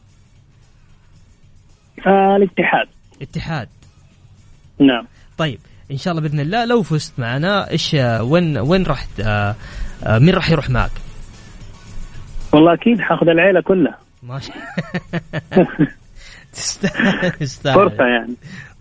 آه 2.08 2.36
الاتحاد. 2.36 2.88
اتحاد 3.22 3.68
نعم. 4.80 5.06
طيب 5.38 5.60
إن 5.92 5.98
شاء 5.98 6.12
الله 6.12 6.22
بإذن 6.28 6.40
الله 6.40 6.66
لو 6.66 6.84
فزت 6.84 7.20
معنا 7.20 7.72
إيش 7.72 7.94
وين 8.22 8.58
وين 8.58 8.84
راح 8.84 9.06
آه، 9.22 9.56
آه، 10.04 10.20
مين 10.20 10.34
راح 10.36 10.50
يروح 10.52 10.70
معك؟ 10.70 10.92
والله 12.54 12.74
أكيد 12.74 13.00
حاخذ 13.02 13.28
العيلة 13.30 13.62
كلها. 13.62 13.98
ما 14.24 14.40
شاء 14.40 14.56
تستاهل 16.54 17.32
تستاهل. 17.32 17.76
فرصة 17.76 18.04
يعني. 18.04 18.34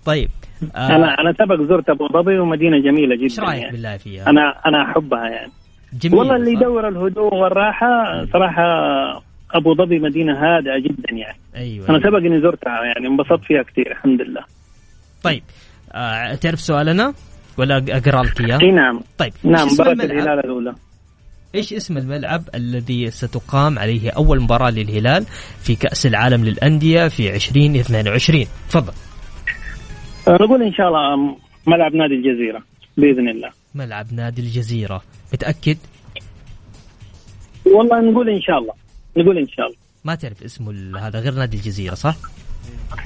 طيب 0.05 0.31
آه، 0.77 0.87
أنا 0.97 1.15
أنا 1.21 1.33
سبق 1.33 1.63
زرت 1.69 1.91
أبو 1.91 2.09
ظبي 2.09 2.39
ومدينة 2.39 2.79
جميلة 2.79 3.23
إيش 3.23 3.35
جدا 3.35 3.43
رأيك 3.43 3.61
يعني. 3.63 3.73
بالله 3.73 3.97
فيها؟ 3.97 4.27
أنا 4.31 4.55
أنا 4.67 4.83
أحبها 4.91 5.29
يعني. 5.29 5.53
جميل 5.93 6.19
والله 6.19 6.37
اللي؟ 6.37 6.53
يدور 6.53 6.89
الهدوء 6.89 7.35
والراحة 7.35 8.25
صراحة 8.33 8.63
أبو 9.57 9.75
ظبي 9.75 9.99
مدينة 9.99 10.33
هادئة 10.33 10.79
جدا 10.79 11.13
يعني. 11.13 11.39
أيوه. 11.57 11.89
أيوة. 11.89 12.01
سبق 12.01 12.19
إني 12.19 12.41
زرتها 12.41 12.85
يعني 12.85 13.07
انبسطت 13.07 13.45
فيها 13.45 13.63
كثير 13.63 13.91
الحمد 13.93 14.21
لله. 14.21 14.45
طيب 15.23 15.43
آه، 15.93 16.35
تعرف 16.35 16.61
سؤالنا؟ 16.61 17.15
ولا 17.59 17.77
أقرأ 17.77 18.23
لك 18.23 18.41
إياه؟ 18.41 18.59
إي 18.63 18.71
نعم. 18.71 19.01
طيب 19.19 19.33
نعم 19.45 19.69
الملعب؟ 19.69 20.01
الهلال 20.01 20.39
الأولى. 20.45 20.75
إيش 21.55 21.73
اسم 21.73 21.99
الملعب 21.99 22.43
الذي 22.55 23.11
ستقام 23.11 23.79
عليه 23.79 24.11
أول 24.11 24.41
مباراة 24.41 24.71
للهلال 24.71 25.25
في 25.63 25.77
كأس 25.77 26.07
العالم 26.07 26.45
للأندية 26.45 27.09
في 27.09 27.35
2022 27.35 28.47
تفضل. 28.71 28.93
نقول 30.29 30.63
إن 30.63 30.73
شاء 30.73 30.89
الله 30.89 31.37
ملعب 31.67 31.95
نادي 31.95 32.15
الجزيرة 32.15 32.63
بإذن 32.97 33.29
الله. 33.29 33.51
ملعب 33.75 34.07
نادي 34.13 34.43
الجزيرة 34.43 35.03
متأكد؟ 35.33 35.77
والله 37.67 38.01
نقول 38.01 38.31
إن 38.31 38.41
شاء 38.41 38.59
الله. 38.59 38.75
نقول 39.17 39.39
إن 39.39 39.49
شاء 39.49 39.67
الله. 39.67 39.77
ما 40.05 40.15
تعرف 40.15 40.43
اسمه 40.43 40.71
ال- 40.71 40.99
هذا 40.99 41.19
غير 41.21 41.35
نادي 41.35 41.57
الجزيرة 41.57 41.95
صح؟ 41.95 42.17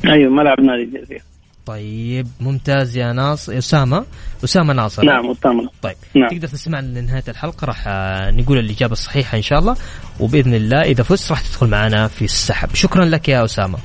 أيوه 0.05 0.31
ملعب 0.33 0.61
نادي 0.61 0.83
الجزيرة. 0.83 1.21
طيب 1.67 2.27
ممتاز 2.41 2.97
يا 2.97 3.13
ناصر 3.13 3.59
أسامة؟ 3.59 4.07
أسامة 4.45 4.73
ناصر. 4.73 5.05
نعم 5.05 5.31
أسامة 5.31 5.71
طيب 5.83 5.97
نعم. 6.17 6.29
تقدر 6.29 6.49
تسمعنا 6.49 6.99
لنهاية 6.99 7.25
الحلقة؟ 7.29 7.65
راح 7.65 7.85
آه، 7.87 8.31
نقول 8.31 8.59
الإجابة 8.59 8.93
الصحيحة 8.93 9.37
إن 9.37 9.43
شاء 9.43 9.59
الله. 9.59 9.77
وبإذن 10.21 10.55
الله 10.55 10.81
إذا 10.83 11.03
فزت 11.03 11.31
راح 11.31 11.41
تدخل 11.41 11.67
معنا 11.67 12.09
في 12.09 12.25
السحب. 12.25 12.75
شكرا 12.75 13.05
لك 13.05 13.29
يا 13.29 13.45
أسامة. 13.45 13.79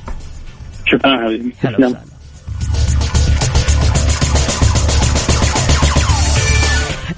شكرا 0.86 1.24
حبيبي. 1.26 1.52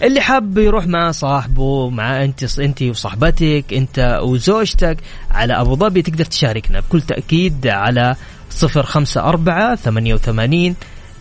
اللي 0.02 0.20
حاب 0.20 0.58
يروح 0.58 0.86
مع 0.86 1.10
صاحبه 1.10 1.90
مع 1.90 2.24
انت 2.24 2.58
انت 2.58 2.82
وصاحبتك 2.82 3.64
انت 3.72 4.20
وزوجتك 4.22 4.96
على 5.30 5.60
أبو 5.60 5.76
ظبي 5.76 6.02
تقدر 6.02 6.24
تشاركنا 6.24 6.80
بكل 6.80 7.00
تأكيد 7.00 7.66
على 7.66 8.16
054 8.62 9.76
88 9.76 10.74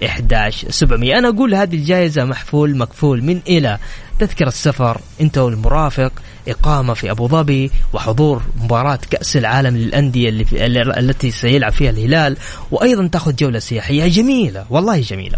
11 0.06 0.72
700 0.72 1.18
أنا 1.18 1.30
أقول 1.30 1.56
هذه 1.56 1.76
الجائزة 1.76 2.26
محفول 2.26 2.78
مكفول 2.78 3.24
من 3.24 3.40
إلى 3.48 3.78
تذكرة 4.20 4.48
السفر 4.48 5.02
أنت 5.22 5.38
والمرافق 5.38 6.12
إقامة 6.48 6.94
في 6.94 7.12
أبو 7.12 7.28
ظبي 7.28 7.72
وحضور 7.94 8.42
مباراة 8.64 9.00
كأس 9.10 9.38
العالم 9.38 9.78
للأندية 9.78 10.30
اللي 10.30 10.46
في 10.46 10.66
التي 10.66 11.32
سيلعب 11.32 11.72
فيها 11.72 11.90
الهلال 11.90 12.38
وأيضا 12.72 13.08
تأخذ 13.08 13.36
جولة 13.36 13.60
سياحية 13.60 14.08
جميلة 14.08 14.66
والله 14.70 15.00
جميلة. 15.00 15.38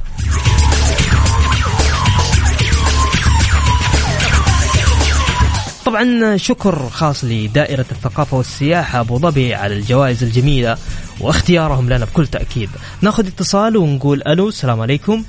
طبعا 5.89 6.37
شكر 6.37 6.89
خاص 6.89 7.23
لدائرة 7.23 7.85
الثقافة 7.91 8.37
والسياحة 8.37 8.99
أبو 8.99 9.17
ظبي 9.17 9.53
على 9.53 9.75
الجوائز 9.75 10.23
الجميلة 10.23 10.77
واختيارهم 11.19 11.89
لنا 11.89 12.05
بكل 12.05 12.27
تأكيد. 12.27 12.69
ناخذ 13.01 13.27
اتصال 13.27 13.77
ونقول 13.77 14.21
ألو 14.27 14.47
السلام 14.47 14.81
عليكم. 14.81 15.23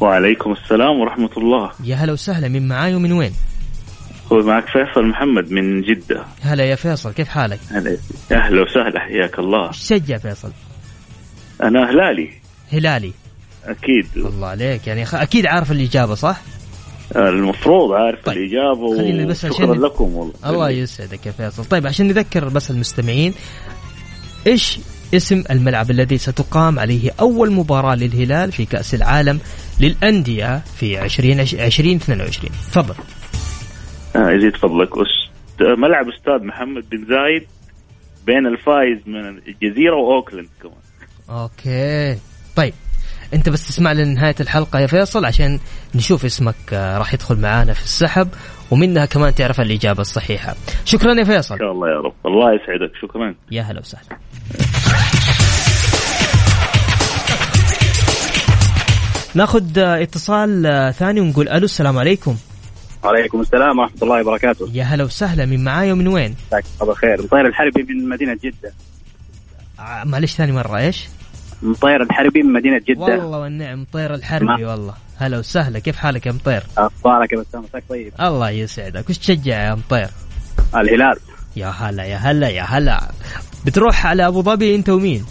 وعليكم 0.00 0.52
السلام 0.52 1.00
ورحمة 1.00 1.30
الله. 1.36 1.70
يا 1.84 1.96
هلا 1.96 2.12
وسهلا 2.12 2.48
من 2.48 2.68
معاي 2.68 2.94
ومن 2.94 3.12
وين؟ 3.12 3.32
هو 4.32 4.42
معك 4.42 4.64
فيصل 4.66 5.06
محمد 5.06 5.50
من 5.50 5.82
جدة. 5.82 6.24
هلا 6.42 6.64
يا 6.64 6.74
فيصل 6.74 7.12
كيف 7.12 7.28
حالك؟ 7.28 7.60
هلا 7.70 7.96
أهلا 8.32 8.62
وسهلا 8.62 9.00
حياك 9.00 9.38
الله. 9.38 9.70
تشجع 9.70 10.18
فيصل؟ 10.18 10.52
أنا 11.62 11.90
هلالي. 11.90 12.30
هلالي. 12.72 13.12
أكيد. 13.64 14.06
الله 14.16 14.46
عليك 14.46 14.86
يعني 14.86 15.06
أكيد 15.12 15.46
عارف 15.46 15.72
الإجابة 15.72 16.14
صح؟ 16.14 16.40
المفروض 17.16 17.92
عارف 17.92 18.24
طيب. 18.24 18.36
الإجابة 18.36 18.96
خليني 18.96 19.26
بس 19.26 19.44
عشان- 19.44 19.72
لكم 19.72 20.14
والله. 20.14 20.34
الله 20.46 20.70
يسعدك 20.70 21.26
يا 21.26 21.32
فيصل. 21.32 21.64
طيب 21.64 21.86
عشان 21.86 22.08
نذكر 22.08 22.48
بس 22.48 22.70
المستمعين 22.70 23.34
إيش 24.46 24.78
اسم 25.14 25.44
الملعب 25.50 25.90
الذي 25.90 26.18
ستقام 26.18 26.78
عليه 26.78 27.10
أول 27.20 27.52
مباراة 27.52 27.94
للهلال 27.94 28.52
في 28.52 28.64
كأس 28.64 28.94
العالم 28.94 29.40
للأندية 29.80 30.58
في 30.76 31.04
2022 31.04 32.50
تفضل. 32.72 32.94
آه 34.16 34.30
يزيد 34.30 34.56
فضلك. 34.56 34.88
ملعب 35.60 36.08
استاد 36.08 36.44
محمد 36.46 36.88
بن 36.90 37.04
زايد 37.08 37.46
بين 38.26 38.46
الفايز 38.46 38.98
من 39.06 39.28
الجزيرة 39.48 39.96
وأوكلاند 39.96 40.48
كمان. 40.62 40.74
OK. 41.40 42.18
طيب 42.56 42.74
انت 43.34 43.48
بس 43.48 43.68
تسمع 43.68 43.92
لنهاية 43.92 44.34
الحلقة 44.40 44.78
يا 44.78 44.86
فيصل 44.86 45.24
عشان 45.24 45.58
نشوف 45.94 46.24
اسمك 46.24 46.54
آه، 46.72 46.98
راح 46.98 47.14
يدخل 47.14 47.36
معانا 47.40 47.72
في 47.72 47.84
السحب 47.84 48.28
ومنها 48.70 49.06
كمان 49.06 49.34
تعرف 49.34 49.60
الإجابة 49.60 50.00
الصحيحة. 50.00 50.54
شكرا 50.84 51.14
يا 51.14 51.24
فيصل. 51.24 51.58
شاء 51.58 51.72
الله 51.72 51.88
يا 51.88 52.00
رب. 52.00 52.12
الله 52.26 52.54
يسعدك. 52.54 52.92
شكرا. 53.02 53.34
يا 53.50 53.62
هلا 53.62 53.80
وسهلا. 53.80 54.18
ناخذ 59.34 59.78
آه، 59.78 60.02
اتصال 60.02 60.66
آه، 60.66 60.90
ثاني 60.90 61.20
ونقول 61.20 61.48
ألو 61.48 61.64
السلام 61.64 61.98
عليكم. 61.98 62.36
وعليكم 63.04 63.40
السلام 63.40 63.78
ورحمة 63.78 63.98
الله 64.02 64.20
وبركاته. 64.20 64.70
يا 64.74 64.84
هلا 64.84 65.04
وسهلا. 65.04 65.46
من 65.46 65.64
معايا 65.64 65.92
ومن 65.92 66.08
وين؟ 66.08 66.34
مساك 66.48 66.64
الله 66.82 66.92
بالخير 66.92 67.22
مطير 67.22 67.46
الحربي 67.46 67.82
من 67.82 68.08
مدينة 68.08 68.38
جدة. 68.44 68.72
آه، 69.80 70.04
معلش 70.04 70.34
ثاني 70.34 70.52
مرة. 70.52 70.78
إيش؟ 70.78 71.08
مطير 71.62 72.02
الحربي 72.02 72.42
من 72.42 72.52
مدينة 72.52 72.78
جدة 72.88 73.00
والله 73.00 73.38
والنعم 73.38 73.80
مطير 73.82 74.14
الحربي 74.14 74.44
ما- 74.44 74.70
والله 74.70 74.94
هلا 75.18 75.38
وسهلا 75.38 75.78
كيف 75.78 75.96
حالك 75.96 76.26
يا 76.26 76.32
مطير؟ 76.32 76.62
أخبارك 76.78 77.32
يا 77.32 77.38
بسام 77.38 77.62
مساك 77.62 77.84
طيب 77.88 78.12
الله 78.20 78.50
يسعدك 78.50 79.10
وش 79.10 79.18
تشجع 79.18 79.64
يا 79.64 79.74
مطير؟ 79.74 80.08
الهلال 80.76 81.16
يا 81.56 81.68
هلا 81.68 82.04
يا 82.04 82.16
هلا 82.16 82.48
يا 82.48 82.62
هلا 82.62 83.10
بتروح 83.66 84.06
على 84.06 84.26
أبو 84.26 84.42
ظبي 84.42 84.74
أنت 84.74 84.88
ومين؟ 84.88 85.24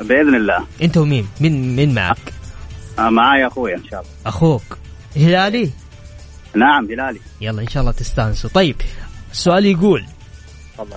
بإذن 0.00 0.34
الله 0.34 0.66
أنت 0.82 0.96
ومين؟ 0.96 1.28
مين 1.40 1.76
مين 1.76 1.94
معك؟ 1.94 2.18
آه، 2.98 3.10
معايا 3.10 3.46
أخوي 3.46 3.74
إن 3.74 3.84
شاء 3.90 4.00
الله 4.00 4.10
أخوك 4.26 4.62
هلالي؟ 5.16 5.70
نعم 6.56 6.84
هلالي 6.90 7.20
يلا 7.40 7.62
إن 7.62 7.68
شاء 7.68 7.80
الله 7.80 7.92
تستانسوا 7.92 8.50
طيب 8.50 8.76
السؤال 9.32 9.66
يقول 9.66 10.04
تفضل 10.74 10.96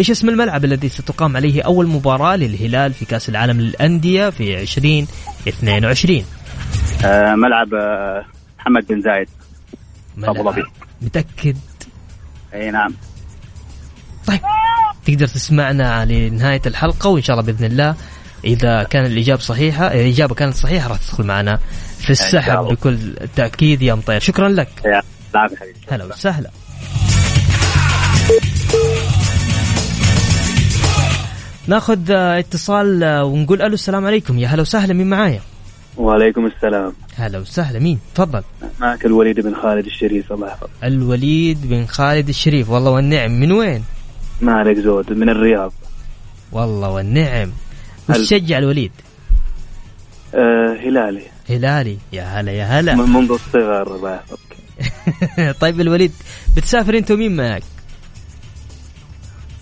إيش 0.00 0.10
اسم 0.10 0.28
الملعب 0.28 0.64
الذي 0.64 0.88
ستقام 0.88 1.36
عليه 1.36 1.62
أول 1.62 1.86
مباراة 1.86 2.36
للهلال 2.36 2.92
في 2.94 3.04
كأس 3.04 3.28
العالم 3.28 3.60
للأندية 3.60 4.30
في 4.30 4.60
2022 4.60 6.24
آه 7.04 7.34
ملعب 7.34 7.74
آه 7.74 8.24
محمد 8.58 8.86
بن 8.86 9.00
زايد. 9.00 9.28
أبو 10.22 10.50
ظبي. 10.50 10.62
متأكد؟ 11.02 11.56
أي 12.54 12.70
نعم. 12.70 12.94
طيب 14.26 14.40
تقدر 15.04 15.26
تسمعنا 15.26 16.04
لنهاية 16.04 16.62
الحلقة 16.66 17.08
وإن 17.10 17.22
شاء 17.22 17.38
الله 17.38 17.52
بإذن 17.52 17.64
الله 17.64 17.94
إذا 18.44 18.82
كان 18.82 19.06
الإجابة 19.06 19.40
صحيحة 19.40 19.86
الإجابة 19.86 20.34
كانت 20.34 20.54
صحيحة 20.54 20.88
راح 20.88 20.98
تدخل 20.98 21.24
معنا 21.24 21.58
في 21.98 22.10
السحب. 22.10 22.58
بكل 22.58 23.14
تأكيد 23.36 23.82
يا 23.82 23.94
مطير. 23.94 24.20
شكرا 24.20 24.48
لك. 24.48 24.68
هلا 25.90 26.04
وسهلا. 26.04 26.50
ناخذ 31.70 32.10
آه، 32.10 32.38
اتصال 32.38 33.02
آه، 33.04 33.24
ونقول 33.24 33.62
ألو 33.62 33.74
السلام 33.74 34.06
عليكم. 34.06 34.38
يا 34.38 34.48
هلا 34.48 34.62
وسهلا 34.62 34.94
مين 34.94 35.10
معايا؟ 35.10 35.40
وعليكم 35.96 36.46
السلام. 36.46 36.92
هلا 37.16 37.38
وسهلا 37.38 37.78
مين؟ 37.78 37.98
تفضل. 38.14 38.42
معك 38.80 39.06
الوليد 39.06 39.40
بن 39.40 39.54
خالد 39.54 39.86
الشريف 39.86 40.32
الله 40.32 40.46
يحفظك. 40.48 40.70
الوليد 40.84 41.58
بن 41.68 41.86
خالد 41.86 42.28
الشريف. 42.28 42.70
والله 42.70 42.90
والنعم. 42.90 43.30
من 43.40 43.52
وين؟ 43.52 43.84
ما 44.40 44.52
عليك 44.52 44.78
زود 44.78 45.12
من 45.12 45.28
الرياض. 45.28 45.72
والله 46.52 46.90
والنعم. 46.90 47.52
هل- 48.10 48.20
وش 48.20 48.26
تشجع 48.28 48.58
الوليد؟ 48.58 48.92
آه 50.34 50.74
هلالي. 50.84 51.22
هلالي. 51.50 51.98
يا 52.12 52.22
هلا 52.22 52.52
يا 52.52 52.64
هلا. 52.64 52.94
منذ 52.94 53.30
الصغر 53.32 53.96
الله 53.96 54.14
يحفظك. 54.14 54.50
طيب 55.62 55.80
الوليد 55.80 56.12
بتسافر 56.56 56.98
انت 56.98 57.10
ومين 57.10 57.36
معك؟ 57.36 57.62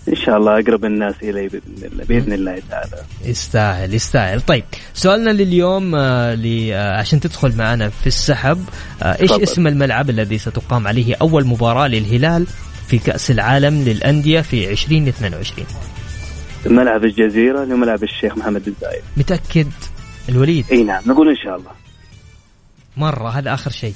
إن 0.09 0.15
شاء 0.15 0.37
الله 0.37 0.59
أقرب 0.59 0.85
الناس 0.85 1.15
إلي 1.23 1.47
بإذن 1.47 1.85
الله 1.91 2.03
بإذن 2.03 2.33
الله 2.33 2.61
تعالى. 2.69 2.97
يستاهل 3.25 3.93
يستاهل. 3.93 4.41
طيب 4.41 4.63
سؤالنا 4.93 5.29
لليوم 5.29 5.95
آه 5.95 6.37
آه 6.73 6.97
عشان 6.99 7.19
تدخل 7.19 7.55
معنا 7.57 7.89
في 7.89 8.07
السحب 8.07 8.65
آه 9.03 9.21
إيش 9.21 9.29
تفضل. 9.29 9.43
اسم 9.43 9.67
الملعب 9.67 10.09
الذي 10.09 10.37
ستقام 10.37 10.87
عليه 10.87 11.15
أول 11.21 11.45
مباراة 11.45 11.87
للهلال 11.87 12.47
في 12.87 12.97
كأس 12.97 13.31
العالم 13.31 13.83
للأندية 13.83 14.41
في 14.41 14.71
2022 14.71 15.67
ملعب 16.65 17.03
الجزيرة 17.05 17.63
لملعب 17.63 18.03
الشيخ 18.03 18.37
محمد 18.37 18.65
بن 18.65 18.73
زايد 18.81 19.01
متأكد؟ 19.17 19.67
الوليد؟ 20.29 20.65
إي 20.71 20.83
نعم 20.83 21.03
نقول 21.05 21.29
إن 21.29 21.35
شاء 21.35 21.55
الله. 21.55 21.71
مرة 22.97 23.29
هذا 23.29 23.53
آخر 23.53 23.71
شيء. 23.71 23.93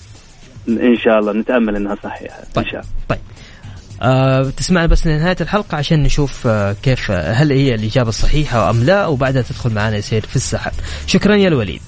إن 0.67 0.97
شاء 0.97 1.19
الله 1.19 1.34
نتأمل 1.34 1.76
إنها 1.76 1.97
صحيحة 2.04 2.39
طيب 2.54 2.65
ان 2.65 2.71
شاء 2.71 2.82
الله. 2.82 2.91
طيب. 3.10 3.19
آه 4.01 4.43
تسمعنا 4.58 4.88
بس 4.88 5.08
لنهاية 5.08 5.36
الحلقة 5.41 5.77
عشان 5.77 6.03
نشوف 6.03 6.47
آه 6.47 6.75
كيف 6.84 7.12
آه 7.12 7.34
هل 7.34 7.51
هي 7.51 7.75
الإجابة 7.75 8.10
الصحيحة 8.10 8.69
أم 8.69 8.84
لا 8.84 9.08
وبعدها 9.08 9.41
تدخل 9.41 9.73
معنا 9.73 9.97
يصير 9.97 10.25
في 10.25 10.36
السحب. 10.36 10.71
شكرا 11.08 11.36
يا 11.36 11.47
الوليد. 11.47 11.82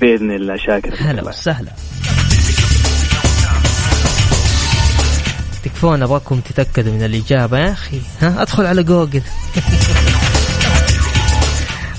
بإذن 0.00 0.30
الله 0.30 0.56
شاكر. 0.56 0.94
هلا. 0.98 1.28
وسهلا. 1.28 1.70
تكفون 5.64 6.02
أبغاكم 6.02 6.40
تتأكدوا 6.40 6.92
من 6.92 7.02
الإجابة 7.02 7.58
يا 7.58 7.72
أخي. 7.72 8.00
ها 8.20 8.42
أدخل 8.42 8.66
على 8.66 8.82
جوجل. 8.82 9.22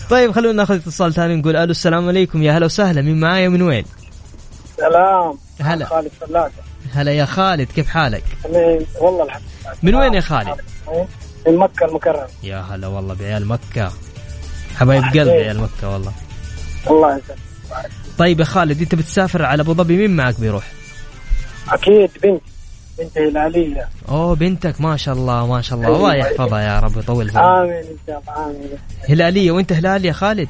طيب 0.09 0.31
خلونا 0.31 0.53
ناخذ 0.53 0.75
اتصال 0.75 1.13
ثاني 1.13 1.35
نقول 1.35 1.55
ألو 1.55 1.71
السلام 1.71 2.07
عليكم. 2.07 2.43
يا 2.43 2.57
هلا 2.57 2.65
وسهلا. 2.65 3.01
مين 3.01 3.19
معايا؟ 3.19 3.49
من 3.49 3.61
وين؟ 3.61 3.85
سلام. 4.77 5.37
هلا. 5.61 5.85
خالد 5.85 6.11
فلاحة 6.21 6.51
هلا 6.93 7.11
يا 7.11 7.25
خالد 7.25 7.71
كيف 7.71 7.87
حالك؟ 7.87 8.23
من 8.49 8.85
والله 8.99 9.23
الحمد 9.23 9.41
لله. 9.63 9.75
من 9.83 9.95
وين 9.95 10.13
يا 10.13 10.21
خالد؟ 10.21 10.55
من 11.47 11.57
مكة 11.57 11.85
المكرمة. 11.85 12.27
يا 12.43 12.57
هلا 12.57 12.87
والله 12.87 13.13
بعيال 13.13 13.47
مكة. 13.47 13.91
حبايب 14.75 15.03
قلبي 15.03 15.19
عيال 15.19 15.59
مكة 15.59 15.89
والله. 15.93 16.11
الله 16.89 17.09
يسلمك. 17.17 17.91
طيب 18.17 18.39
يا 18.39 18.45
خالد 18.45 18.81
أنت 18.81 18.95
بتسافر 18.95 19.45
على 19.45 19.61
أبو 19.61 19.73
ظبي؟ 19.73 19.97
مين 19.97 20.15
معك 20.15 20.39
بيروح؟ 20.39 20.71
أكيد 21.69 22.09
بنت 22.23 22.41
بنت 22.99 23.17
هلالية 23.17 23.89
أوه 24.09 24.35
بنتك 24.35 24.81
ما 24.81 24.97
شاء 24.97 25.15
الله 25.15 25.47
ما 25.47 25.61
شاء 25.61 25.79
الله. 25.79 25.95
الله 25.95 26.15
يحفظها 26.15 26.61
يا 26.61 26.79
رب 26.79 26.97
ويطول 26.97 27.29
في 27.29 27.37
عمرها. 27.37 27.63
آمين 27.63 27.73
إن 27.75 27.97
شاء 28.07 28.21
الله 28.21 28.45
آمين. 28.45 28.69
هلالية 29.09 29.51
وأنت 29.51 29.73
هلال 29.73 30.05
يا 30.05 30.13
خالد؟ 30.13 30.49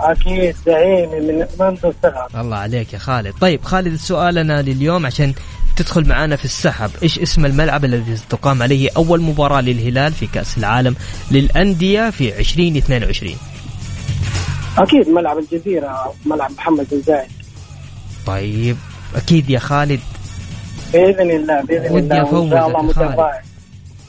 أكيد 0.00 0.56
زعيمي 0.66 1.20
من 1.20 1.46
منذ 1.60 1.78
الصغر. 1.84 2.40
الله 2.40 2.56
عليك 2.56 2.92
يا 2.92 2.98
خالد. 2.98 3.34
طيب 3.40 3.64
خالد 3.64 3.96
سؤالنا 3.96 4.62
لليوم 4.62 5.06
عشان 5.06 5.34
تدخل 5.78 6.08
معنا 6.08 6.36
في 6.36 6.44
السحب. 6.44 6.90
إيش 7.02 7.18
اسم 7.18 7.46
الملعب 7.46 7.84
الذي 7.84 8.16
ستقام 8.16 8.62
عليه 8.62 8.90
أول 8.96 9.20
مباراة 9.20 9.60
للهلال 9.60 10.12
في 10.12 10.26
كأس 10.26 10.58
العالم 10.58 10.96
للأندية 11.30 12.10
في 12.10 12.38
2022 12.38 13.36
أكيد 14.78 15.08
ملعب 15.08 15.38
الجزيرة 15.38 16.14
ملعب 16.26 16.50
محمد 16.52 16.86
بن 16.92 17.02
زايد. 17.02 17.30
طيب 18.26 18.76
أكيد 19.16 19.50
يا 19.50 19.58
خالد. 19.58 20.00
بإذن 20.92 21.30
الله 21.30 21.60
ودي 21.90 22.20
الله 22.20 22.32
وإن 22.32 22.50
شاء 22.50 22.68
الله. 22.68 22.82
متفائل. 22.82 23.42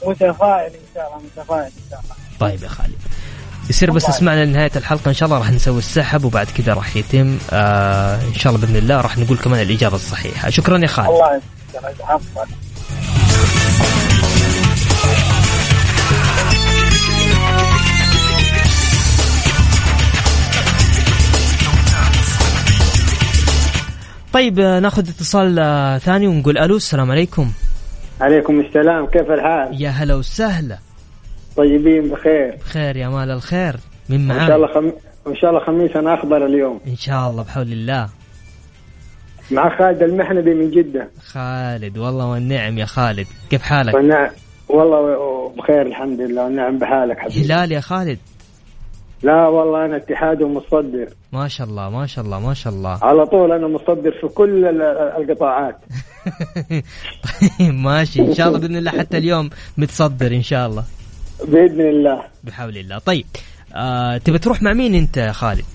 متفائل 0.05 0.71
إن 0.73 0.89
شاء 0.95 1.07
الله 1.07 1.21
متفائل 1.37 1.63
إن 1.65 1.89
شاء 1.89 1.99
الله. 1.99 2.15
طيب 2.39 2.63
يا 2.63 2.67
خالد. 2.67 2.95
يصير 3.69 3.91
بس 3.91 4.03
الله 4.03 4.15
اسمعنا 4.15 4.45
لنهاية 4.45 4.71
الحلقة. 4.75 5.09
إن 5.09 5.13
شاء 5.13 5.27
الله 5.27 5.39
راح 5.39 5.51
نسوي 5.51 5.79
السحب 5.79 6.23
وبعد 6.23 6.47
كذا 6.57 6.73
راح 6.73 6.95
يتم. 6.95 7.37
آه 7.51 8.21
إن 8.21 8.33
شاء 8.33 8.53
الله 8.53 8.65
بإذن 8.65 8.75
الله 8.75 9.01
راح 9.01 9.17
نقول 9.17 9.37
كمان 9.37 9.61
الإجابة 9.61 9.95
الصحيحة. 9.95 10.49
شكرا 10.49 10.77
يا 10.77 10.87
خالد. 10.87 11.09
الله 11.09 11.41
عفوا 11.75 12.45
طيب 24.33 24.59
ناخذ 24.59 25.09
اتصال 25.09 25.59
آه، 25.59 25.97
ثاني 25.97 26.27
ونقول 26.27 26.57
ألو 26.57 26.75
السلام 26.75 27.11
عليكم. 27.11 27.51
عليكم 28.21 28.59
السلام 28.59 29.05
كيف 29.05 29.31
الحال؟ 29.31 29.81
يا 29.81 29.89
هلا 29.89 30.15
وسهلا. 30.15 30.77
طيبين 31.57 32.09
بخير. 32.09 32.55
بخير 32.65 32.97
يا 32.97 33.09
مال 33.09 33.31
الخير. 33.31 33.75
من 34.09 34.15
إن 34.15 34.27
معانا 34.27 34.47
شاء 34.47 34.55
الله 34.55 34.67
خم... 34.67 34.91
إن 35.27 35.35
شاء 35.35 35.49
الله 35.49 35.65
خميس 35.65 35.95
أنا 35.95 36.13
اخبر 36.13 36.45
اليوم. 36.45 36.79
إن 36.87 36.95
شاء 36.95 37.29
الله 37.29 37.43
بحول 37.43 37.71
الله. 37.71 38.09
مع 39.51 39.77
خالد 39.77 40.03
المحنبي 40.03 40.53
من 40.53 40.71
جدة. 40.71 41.09
خالد 41.27 41.97
والله 41.97 42.25
والنعم 42.25 42.77
يا 42.77 42.85
خالد. 42.85 43.27
كيف 43.49 43.61
حالك؟ 43.61 43.93
والنعم 43.93 44.29
والله 44.69 44.99
بخير 45.57 45.81
الحمد 45.81 46.21
لله 46.21 46.43
والنعم 46.43 46.77
بحالك 46.79 47.19
حبيبي. 47.19 47.45
هلال 47.45 47.71
يا 47.71 47.79
خالد؟ 47.79 48.19
لا 49.23 49.47
والله 49.47 49.85
أنا 49.85 49.95
اتحاد 49.97 50.41
ومصدر. 50.41 51.07
ما 51.33 51.47
شاء 51.47 51.67
الله 51.67 51.89
ما 51.89 52.05
شاء 52.05 52.25
الله 52.25 52.39
ما 52.39 52.53
شاء 52.53 52.73
الله. 52.73 52.99
على 53.01 53.25
طول 53.25 53.51
أنا 53.51 53.67
مصدر 53.67 54.11
في 54.21 54.27
كل 54.27 54.65
ال- 54.65 54.81
القطاعات. 54.81 55.75
طيب 57.59 57.73
ماشي. 57.73 58.21
إن 58.21 58.33
شاء 58.33 58.47
الله 58.47 58.59
بإذن 58.59 58.75
الله 58.75 58.91
حتى 58.91 59.17
اليوم 59.17 59.49
متصدر 59.77 60.31
إن 60.31 60.43
شاء 60.43 60.67
الله. 60.67 60.83
بإذن 61.47 61.81
الله. 61.81 62.23
بحول 62.43 62.77
الله. 62.77 62.97
طيب 62.97 63.25
آه 63.75 64.17
تبي 64.17 64.37
تروح 64.37 64.61
مع 64.61 64.73
مين 64.73 64.95
أنت 64.95 65.17
يا 65.17 65.31
خالد؟ 65.31 65.65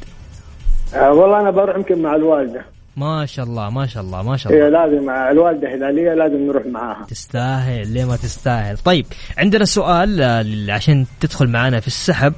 آه 0.94 1.12
والله 1.12 1.40
أنا 1.40 1.50
بروح 1.50 1.76
يمكن 1.76 2.02
مع 2.02 2.14
الوالدة. 2.16 2.64
ما 2.96 3.26
شاء 3.26 3.44
الله 3.44 3.70
ما 3.70 3.86
شاء 3.86 4.02
الله 4.02 4.22
ما 4.22 4.36
شاء 4.36 4.52
هي 4.52 4.66
الله. 4.66 4.86
لازم 4.86 5.10
الوالدة 5.10 5.68
هلاليه 5.74 6.14
لازم 6.14 6.46
نروح 6.46 6.66
معاها. 6.66 7.06
تستاهل 7.08 7.88
ليه 7.88 8.04
ما 8.04 8.16
تستاهل؟ 8.16 8.78
طيب 8.78 9.06
عندنا 9.38 9.64
سؤال 9.64 10.22
آه، 10.22 10.72
عشان 10.72 11.06
تدخل 11.20 11.48
معنا 11.48 11.80
في 11.80 11.86
السحب. 11.86 12.32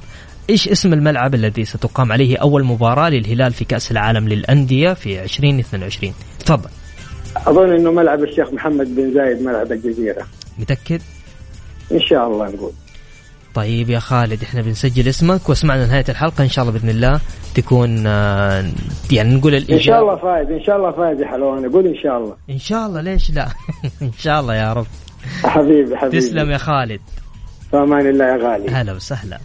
إيش 0.49 0.67
اسم 0.69 0.93
الملعب 0.93 1.35
الذي 1.35 1.65
ستقام 1.65 2.11
عليه 2.11 2.37
أول 2.37 2.63
مباراة 2.63 3.09
للهلال 3.09 3.53
في 3.53 3.65
كأس 3.65 3.91
العالم 3.91 4.29
للأندية 4.29 4.93
في 4.93 5.23
2022 5.23 6.13
تفضل. 6.39 6.69
أظن 7.47 7.73
إنه 7.73 7.91
ملعب 7.91 8.23
الشيخ 8.23 8.53
محمد 8.53 8.95
بن 8.95 9.13
زايد 9.13 9.41
ملعب 9.41 9.71
الجزيرة. 9.71 10.27
متأكد؟ 10.59 11.01
إن 11.91 11.99
شاء 11.99 12.27
الله 12.27 12.45
نقول. 12.49 12.71
طيب 13.57 13.89
يا 13.89 13.99
خالد 13.99 14.43
إحنا 14.43 14.61
بنسجل 14.61 15.07
اسمك 15.07 15.49
واسمعنا 15.49 15.85
نهاية 15.85 16.05
الحلقة 16.09 16.43
إن 16.43 16.49
شاء 16.49 16.65
الله 16.65 16.79
بإذن 16.79 16.89
الله 16.89 17.19
تكون 17.55 18.07
آه، 18.07 18.65
يعني 19.11 19.35
نقول 19.35 19.55
إن 19.55 19.61
الإجابة 19.61 19.81
شاء 19.81 20.01
الله 20.01 20.15
فايز 20.15 20.51
إن 20.51 20.63
شاء 20.63 20.77
الله 20.77 20.91
فايز 20.91 21.21
يا 21.21 21.27
حلوان 21.27 21.71
قول 21.71 21.87
إن 21.87 21.95
شاء 22.03 22.17
الله. 22.17 22.35
إن 22.49 22.59
شاء 22.59 22.87
الله 22.87 23.01
ليش 23.01 23.31
لا؟ 23.31 23.47
إن 24.01 24.11
شاء 24.19 24.39
الله 24.39 24.55
يا 24.55 24.73
رب. 24.73 24.85
حبيبي 25.43 25.97
حبيبي. 25.97 26.19
تسلم 26.19 26.51
يا 26.51 26.57
خالد. 26.57 27.01
في 27.71 27.77
أمان 27.77 28.09
الله 28.09 28.25
يا 28.25 28.37
غالي. 28.37 28.69
هلا 28.69 28.93
وسهلا. 28.93 29.39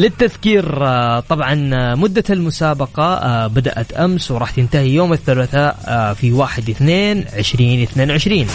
للتذكير 0.00 0.86
آه، 0.86 1.20
طبعا 1.20 1.70
آه، 1.74 1.94
مدة 1.94 2.24
المسابقة 2.30 3.02
آه، 3.02 3.46
بدأت 3.46 3.92
أمس 3.92 4.30
وراح 4.30 4.50
تنتهي 4.50 4.88
يوم 4.88 5.12
الثلاثاء 5.12 5.74
في 6.14 6.32
1 6.32 6.68
2 6.68 7.18
2022 7.18 8.46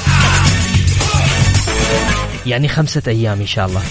يعني 2.45 2.67
خمسة 2.67 3.01
أيام 3.07 3.39
إن 3.39 3.47
شاء 3.47 3.65
الله. 3.65 3.81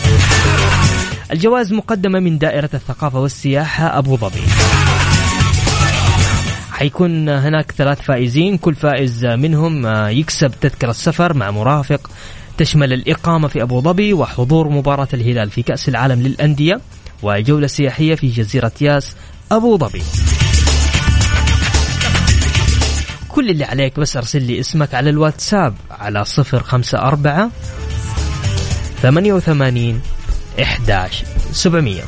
الجوائز 1.33 1.73
مقدمة 1.73 2.21
من 2.21 2.39
دائرة 2.39 2.71
الثقافة 2.75 3.21
والسياحة 3.21 3.99
أبو 3.99 4.17
ظبي. 4.17 4.43
حيكون 6.73 7.29
هناك 7.29 7.73
ثلاث 7.73 8.01
فائزين 8.01 8.59
كل 8.59 8.75
فائز 8.75 9.27
منهم 9.27 9.87
يكسب 10.09 10.51
تذكرة 10.61 10.93
سفر 10.93 11.35
مع 11.35 11.51
مرافق 11.51 12.11
تشمل 12.59 12.93
الإقامة 12.93 13.49
في 13.49 13.63
أبو 13.63 13.81
ظبي 13.81 14.13
وحضور 14.13 14.69
مباراة 14.69 15.09
الهلال 15.15 15.51
في 15.51 15.63
كأس 15.63 15.89
العالم 15.89 16.23
للأندية. 16.23 16.81
وجولة 17.25 17.67
سياحية 17.67 18.15
في 18.15 18.29
جزيرة 18.29 18.73
ياس 18.81 19.17
أبو 19.53 19.79
ظبي. 19.79 20.03
كل 23.29 23.51
اللي 23.51 23.65
عليك 23.65 24.01
بس 24.01 24.17
أرسل 24.17 24.43
لي 24.43 24.61
اسمك 24.61 24.95
على 24.95 25.11
الواتساب 25.11 25.75
على 25.91 26.25
صفر 26.25 26.63
خمسة 26.63 26.99
أربعة 26.99 27.51
ثمانية 29.03 29.33
وثمانين 29.33 30.01
11 30.63 31.27
700 31.53 32.03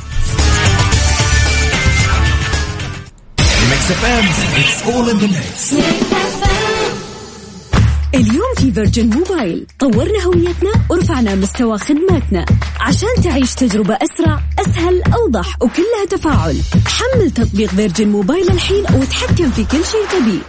اليوم 8.13 8.53
في 8.57 8.71
Virgin 8.71 9.09
Mobile 9.09 9.65
طورنا 9.79 10.23
هويتنا 10.25 10.71
ورفعنا 10.89 11.35
مستوى 11.35 11.77
خدماتنا. 11.77 12.45
عشان 12.87 13.23
تعيش 13.23 13.55
تجربة 13.55 13.93
أسرع 13.93 14.39
أسهل 14.59 15.03
أوضح 15.13 15.55
وكلها 15.61 16.05
تفاعل. 16.09 16.61
حمل 16.87 17.31
تطبيق 17.31 17.69
Virgin 17.69 18.07
Mobile 18.07 18.49
الحين 18.51 18.83
وتحكم 18.83 19.51
في 19.51 19.65
كل 19.65 19.85
شيء 19.85 20.05
تبيه. 20.11 20.41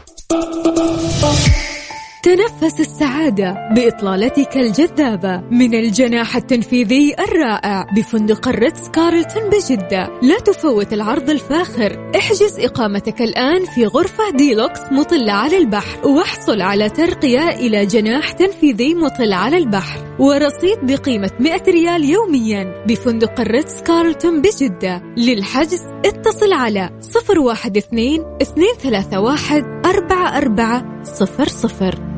تنفس 2.28 2.80
السعادة 2.80 3.54
بإطلالتك 3.74 4.56
الجذابة 4.56 5.40
من 5.50 5.74
الجناح 5.74 6.36
التنفيذي 6.36 7.14
الرائع 7.18 7.86
بفندق 7.96 8.48
ال 8.48 8.88
Ritz-Carlton 8.88 9.42
بجدة. 9.50 10.20
لا 10.22 10.38
تفوت 10.38 10.92
العرض 10.92 11.30
الفاخر. 11.30 12.10
احجز 12.16 12.60
إقامتك 12.60 13.22
الآن 13.22 13.64
في 13.64 13.86
غرفة 13.86 14.30
ديلوكس 14.30 14.80
مطلة 14.92 15.32
على 15.32 15.58
البحر. 15.58 16.08
واحصل 16.08 16.60
على 16.60 16.88
ترقية 16.88 17.48
إلى 17.48 17.86
جناح 17.86 18.32
تنفيذي 18.32 18.94
مطل 18.94 19.32
على 19.32 19.56
البحر. 19.56 20.16
ورصيد 20.18 20.78
بقيمة 20.82 21.30
100 21.40 21.62
ريال 21.68 22.04
يوميا 22.04 22.84
بفندق 22.88 23.40
ال 23.40 23.82
Ritz-Carlton 23.82 24.42
بجدة. 24.42 25.02
للحجز 25.16 25.82
اتصل 26.04 26.52
على 26.52 26.90
012 27.00 28.38
231 28.56 29.62
4400 29.84 32.17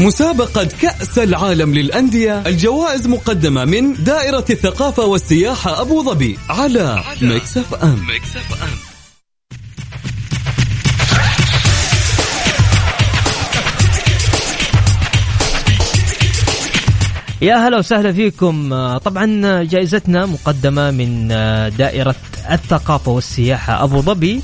مسابقة 0.00 0.64
كأس 0.64 1.18
العالم 1.18 1.74
للأندية 1.74 2.42
الجوائز 2.46 3.06
مقدمة 3.06 3.64
من 3.64 4.04
دائرة 4.04 4.44
الثقافة 4.50 5.04
والسياحة 5.04 5.80
أبو 5.80 6.02
ظبي 6.02 6.38
على 6.50 7.02
Mix 7.22 7.56
FM 7.56 8.06
يا 17.42 17.54
هلا 17.54 17.78
وسهلا 17.78 18.12
فيكم. 18.12 18.74
طبعا 18.98 19.62
جائزتنا 19.62 20.26
مقدمة 20.26 20.90
من 20.90 21.28
دائرة 21.78 22.14
الثقافة 22.50 23.12
والسياحة 23.12 23.84
أبو 23.84 24.00
ظبي. 24.00 24.42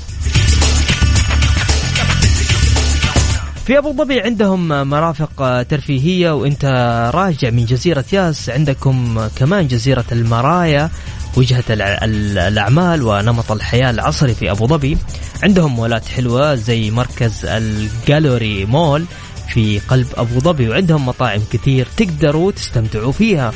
في 3.69 3.77
أبو 3.77 3.93
ظبي 3.93 4.21
عندهم 4.21 4.89
مرافق 4.89 5.61
ترفيهية 5.61 6.31
وأنت 6.31 6.65
راجع 7.13 7.49
من 7.49 7.65
جزيرة 7.65 8.05
ياس 8.13 8.49
عندكم 8.49 9.27
كمان 9.35 9.67
جزيرة 9.67 10.05
المرايا 10.11 10.89
وجهة 11.37 11.63
الأعمال 11.69 13.03
ونمط 13.03 13.51
الحياة 13.51 13.89
العصري 13.89 14.33
في 14.33 14.51
أبو 14.51 14.67
ظبي. 14.67 14.97
عندهم 15.43 15.75
مولات 15.75 16.05
حلوة 16.05 16.55
زي 16.55 16.91
مركز 16.91 17.45
الجالوري 17.45 18.65
مول 18.65 19.05
في 19.53 19.79
قلب 19.79 20.07
أبو 20.17 20.39
ظبي 20.39 20.69
وعندهم 20.69 21.05
مطاعم 21.05 21.41
كثير 21.51 21.87
تقدروا 21.97 22.51
تستمتعوا 22.51 23.11
فيها. 23.11 23.51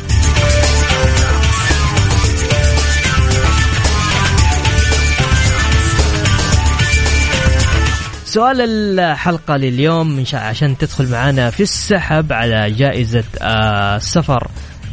سؤال 8.33 8.61
الحلقة 8.61 9.57
لليوم 9.57 10.23
عشان 10.33 10.77
تدخل 10.77 11.11
معنا 11.11 11.49
في 11.49 11.63
السحب 11.63 12.33
على 12.33 12.71
جائزة 12.71 13.23
آه، 13.41 13.95
السفر 13.95 14.47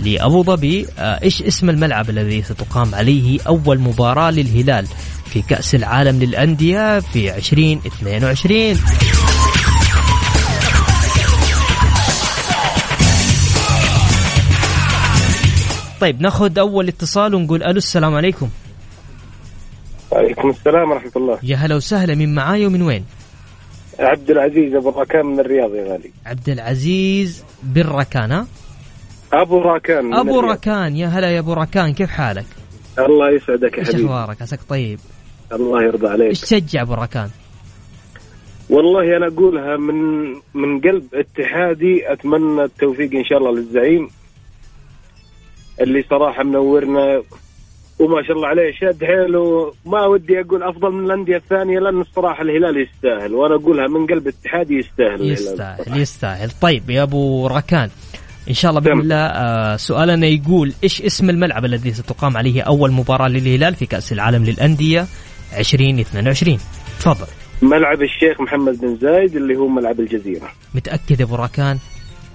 لأبو 0.04 0.42
ظبي. 0.42 0.86
آه، 0.98 1.22
إيش 1.22 1.42
اسم 1.42 1.70
الملعب 1.70 2.10
الذي 2.10 2.42
ستقام 2.42 2.94
عليه 2.94 3.40
أول 3.46 3.78
مباراة 3.78 4.30
للهلال 4.30 4.86
في 5.24 5.42
كأس 5.42 5.74
العالم 5.74 6.22
للأندية 6.22 7.00
في 7.00 7.36
2022 7.36 8.76
طيب 16.00 16.20
ناخذ 16.20 16.58
أول 16.58 16.88
اتصال 16.88 17.34
ونقول 17.34 17.62
ألو 17.62 17.78
السلام 17.78 18.14
عليكم. 18.14 18.48
وعليكم 20.10 20.50
السلام 20.50 20.90
ورحمة 20.90 21.12
الله. 21.16 21.38
يا 21.42 21.56
هلا 21.56 21.76
وسهلا 21.76 22.14
من 22.14 22.34
معاي 22.34 22.66
ومن 22.66 22.82
وين؟ 22.82 23.04
عبد 24.00 24.30
العزيز 24.30 24.74
أبو 24.74 24.90
راكان 24.90 25.26
من 25.26 25.40
الرياض 25.40 25.74
يا 25.74 25.92
غالي 25.92 26.10
عبد 26.26 26.48
العزيز 26.48 27.44
بن 27.62 27.82
راكان 27.82 28.32
ها؟ 28.32 28.46
أبو 29.32 29.58
راكان 29.58 30.04
من 30.04 30.14
أبو 30.14 30.40
راكان 30.40 30.96
يا 30.96 31.06
هلا 31.06 31.30
يا 31.30 31.38
أبو 31.38 31.52
راكان 31.52 31.92
كيف 31.92 32.10
حالك؟ 32.10 32.46
الله 32.98 33.30
يسعدك 33.30 33.78
يا 33.78 33.84
حبيبي 33.84 33.98
إيش 33.98 34.04
أخبارك؟ 34.04 34.42
عساك 34.42 34.60
طيب؟ 34.68 34.98
الله 35.52 35.82
يرضى 35.82 36.08
عليك 36.08 36.28
إيش 36.28 36.40
تشجع 36.40 36.82
أبو 36.82 36.94
راكان؟ 36.94 37.30
والله 38.70 39.16
أنا 39.16 39.26
أقولها 39.26 39.76
من 39.76 40.30
من 40.54 40.80
قلب 40.80 41.04
اتحادي 41.14 42.12
أتمنى 42.12 42.64
التوفيق 42.64 43.14
إن 43.14 43.24
شاء 43.24 43.38
الله 43.38 43.52
للزعيم 43.52 44.08
اللي 45.80 46.04
صراحة 46.10 46.42
منورنا 46.42 47.22
وما 48.00 48.22
شاء 48.22 48.36
الله 48.36 48.48
عليه 48.48 48.72
شاد 48.72 49.04
حيله 49.04 49.72
ما 49.86 50.06
ودي 50.06 50.40
أقول 50.40 50.62
أفضل 50.62 50.90
من 50.92 51.04
الأندية 51.04 51.36
الثانية 51.36 51.78
لأن 51.78 52.00
الصراحة 52.00 52.42
الهلال 52.42 52.86
يستاهل 52.88 53.34
وأنا 53.34 53.54
أقولها 53.54 53.86
من 53.86 54.06
قلب 54.06 54.28
اتحادي 54.28 54.74
يستاهل 54.74 55.30
يستاهل 55.30 56.00
يستاهل. 56.00 56.50
طيب 56.62 56.90
يا 56.90 57.02
أبو 57.02 57.46
ركان 57.46 57.88
إن 58.48 58.54
شاء 58.54 58.70
الله 58.70 58.80
بإذن 58.80 59.00
الله 59.00 59.16
آه 59.16 59.76
سؤالنا 59.76 60.26
يقول 60.26 60.72
إيش 60.84 61.02
اسم 61.02 61.30
الملعب 61.30 61.64
الذي 61.64 61.92
ستقام 61.92 62.36
عليه 62.36 62.62
أول 62.62 62.92
مباراة 62.92 63.28
للهلال 63.28 63.74
في 63.74 63.86
كأس 63.86 64.12
العالم 64.12 64.44
للأندية 64.44 65.06
2022 65.58 66.58
تفضل. 67.00 67.26
ملعب 67.62 68.02
الشيخ 68.02 68.40
محمد 68.40 68.80
بن 68.80 68.96
زايد 68.96 69.36
اللي 69.36 69.56
هو 69.56 69.68
ملعب 69.68 70.00
الجزيرة. 70.00 70.48
متأكد 70.74 71.20
يا 71.20 71.24
أبو 71.24 71.34
راكان 71.34 71.78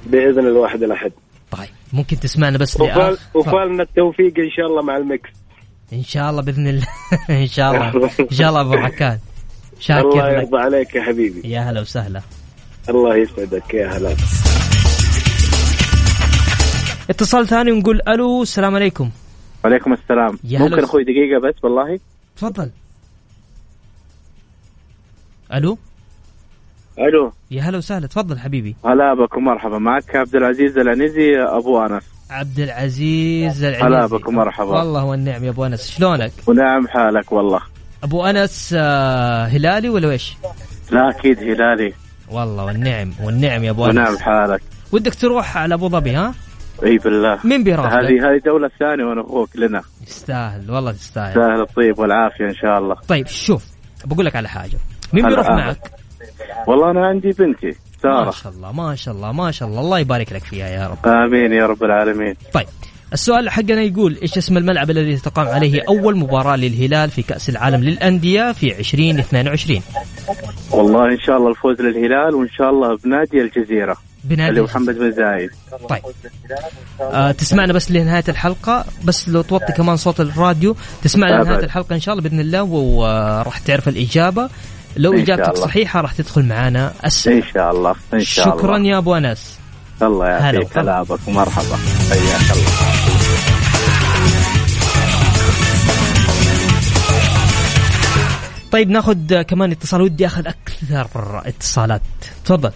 بإذن 0.05 0.47
الواحد 0.47 0.83
الأحد. 0.83 1.11
طيب 1.51 1.69
ممكن 1.93 2.19
تسمعنا 2.19 2.57
بس 2.57 2.81
وفال 2.81 3.17
وفالنا 3.33 3.83
التوفيق 3.83 4.33
إن 4.39 4.51
شاء 4.57 4.65
الله 4.65 4.81
مع 4.81 4.97
المكس 4.97 5.29
إن 5.93 6.03
شاء 6.03 6.29
الله 6.29 6.41
بإذن 6.41 6.67
الله. 6.67 6.87
إن 7.43 7.47
شاء 7.47 7.71
الله. 7.71 8.09
إن 8.19 8.35
شاء 8.35 8.49
الله 8.49 8.61
أبو 8.61 8.77
حكان 8.85 9.19
شاكر 9.79 10.09
الله 10.09 10.29
يرضى 10.31 10.57
عليك 10.57 10.95
يا 10.95 11.01
حبيبي. 11.03 11.49
يا 11.49 11.59
هلا 11.61 11.81
وسهلا. 11.81 12.21
الله 12.89 13.15
يسعدك 13.15 13.73
يا 13.73 13.87
هلا. 13.87 14.15
اتصال 17.09 17.47
ثاني 17.47 17.71
ونقول 17.71 18.01
ألو 18.07 18.41
السلام 18.41 18.75
عليكم. 18.75 19.09
وعليكم 19.65 19.93
السلام. 19.93 20.39
ممكن 20.43 20.83
أخوي 20.83 21.03
دقيقة 21.03 21.39
بس 21.39 21.63
والله؟ 21.63 21.99
تفضل. 22.37 22.69
ألو؟ 25.53 25.77
ألو. 26.99 27.31
يا 27.51 27.61
هلا 27.61 27.77
وسهلا. 27.77 28.07
تفضل 28.07 28.39
حبيبي. 28.39 28.75
هلا 28.85 29.13
بك 29.13 29.37
ومرحبا 29.37 29.77
معك. 29.77 30.15
عبد 30.15 30.35
العزيز 30.35 30.77
العنزي 30.77 31.37
أبو 31.39 31.85
أنس. 31.85 32.14
عبد 32.35 32.59
العزيز 32.59 33.63
العنزي 33.63 33.87
هلا 33.87 34.05
بك 34.05 34.27
ومرحبا 34.27 34.69
والله 34.69 35.03
والنعم 35.03 35.43
يا 35.43 35.49
أبو 35.49 35.65
أنس. 35.65 35.89
شلونك؟ 35.89 36.31
ونعم 36.47 36.87
حالك 36.87 37.31
والله. 37.31 37.59
أبو 38.03 38.25
أنس 38.25 38.75
آه، 38.77 39.45
هلالي 39.45 39.89
ولا 39.89 40.07
ويش؟ 40.07 40.37
لا 40.91 41.09
أكيد 41.09 41.39
هلالي. 41.39 41.93
والله 42.31 42.65
والنعم 42.65 43.11
والنعم 43.23 43.63
يا 43.63 43.71
أبو 43.71 43.85
أنس. 43.85 43.95
ونعم 43.95 44.17
حالك. 44.17 44.61
ودك 44.91 45.15
تروح 45.15 45.57
على 45.57 45.73
أبو 45.73 45.89
ظبي 45.89 46.11
ها؟ 46.11 46.33
إي 46.83 46.97
بالله. 46.97 47.39
مين 47.43 47.63
بيرافقك؟ 47.63 47.93
هذه 47.93 48.29
هذه 48.29 48.41
دولة 48.45 48.69
ثانية 48.79 49.03
وأنا 49.05 49.21
أخوك 49.21 49.49
لنا. 49.55 49.81
يستاهل 50.07 50.71
والله 50.71 50.91
تستاهل 50.91 51.29
يستاهل 51.29 51.61
الطيب 51.61 51.99
والعافية 51.99 52.45
إن 52.45 52.55
شاء 52.55 52.77
الله. 52.77 52.95
طيب 53.07 53.27
شوف 53.27 53.65
بقول 54.05 54.25
لك 54.25 54.35
على 54.35 54.49
حاجة. 54.49 54.77
مين 55.13 55.27
بيروح 55.27 55.49
معك؟ 55.49 55.91
والله 56.67 56.91
أنا 56.91 57.07
عندي 57.07 57.29
بنتي. 57.29 57.77
ما 58.03 58.31
شاء 58.31 58.51
الله 58.51 58.71
ما 58.71 58.95
شاء 58.95 59.13
الله 59.13 59.31
ما 59.31 59.51
شاء 59.51 59.69
الله. 59.69 59.81
الله 59.81 59.99
يبارك 59.99 60.33
لك 60.33 60.43
فيها 60.43 60.67
يا 60.67 60.87
رب. 60.87 61.07
آمين 61.07 61.53
يا 61.53 61.65
رب 61.65 61.83
العالمين. 61.83 62.35
طيب 62.53 62.67
السؤال 63.13 63.49
حقنا 63.49 63.81
يقول 63.81 64.17
إيش 64.21 64.37
اسم 64.37 64.57
الملعب 64.57 64.89
الذي 64.89 65.17
تقام 65.17 65.47
عليه 65.47 65.81
أول 65.89 66.17
مباراة 66.17 66.55
للهلال 66.55 67.09
في 67.09 67.21
كأس 67.21 67.49
العالم 67.49 67.83
للأندية 67.83 68.51
في 68.51 68.79
2022 68.79 69.81
والله 70.71 71.05
إن 71.11 71.19
شاء 71.19 71.37
الله 71.37 71.49
الفوز 71.49 71.81
للهلال 71.81 72.35
وإن 72.35 72.49
شاء 72.49 72.69
الله 72.69 72.97
بنادي 72.97 73.41
الجزيرة 73.41 73.97
بنادي 74.23 74.49
اللي 74.49 74.61
محمد 74.61 74.97
بن 74.97 75.11
زايد 75.11 75.49
طيب. 75.89 76.01
آه 77.01 77.31
تسمعنا 77.31 77.73
بس 77.73 77.91
لنهاية 77.91 78.23
الحلقة 78.29 78.85
بس 79.05 79.29
لو 79.29 79.41
توطي 79.41 79.73
كمان 79.73 79.95
صوت 79.97 80.19
الراديو 80.19 80.75
تسمعنا 81.03 81.43
لنهاية 81.43 81.63
الحلقة 81.63 81.95
إن 81.95 81.99
شاء 81.99 82.13
الله 82.15 82.29
بإذن 82.29 82.39
الله 82.39 82.63
وراح 82.63 83.57
تعرف 83.59 83.87
الإجابة. 83.87 84.49
لو 84.97 85.13
إجابتك 85.13 85.55
صحيحة 85.55 86.01
راح 86.01 86.13
تدخل 86.13 86.45
معنا 86.45 86.93
السنة 87.05 87.35
إن 87.35 87.43
شاء 87.53 87.71
الله. 87.71 87.95
إن 88.13 88.19
شاء 88.19 88.45
الله. 88.47 88.57
شكرا 88.57 88.77
يا 88.77 88.97
أبو 88.97 89.15
أنس. 89.15 89.59
الله 90.01 90.27
يعطيك 90.27 90.67
كلامك 90.73 91.19
ومرحبا. 91.27 91.77
حياك 92.09 92.51
الله. 92.51 92.71
طيب 98.71 98.89
ناخذ 98.89 99.41
كمان 99.41 99.71
اتصال. 99.71 100.01
ودي 100.01 100.25
أخذ 100.25 100.47
أكثر 100.47 101.41
اتصالات. 101.45 102.01
تفضل. 102.45 102.71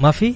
ما 0.00 0.10
في؟ 0.10 0.34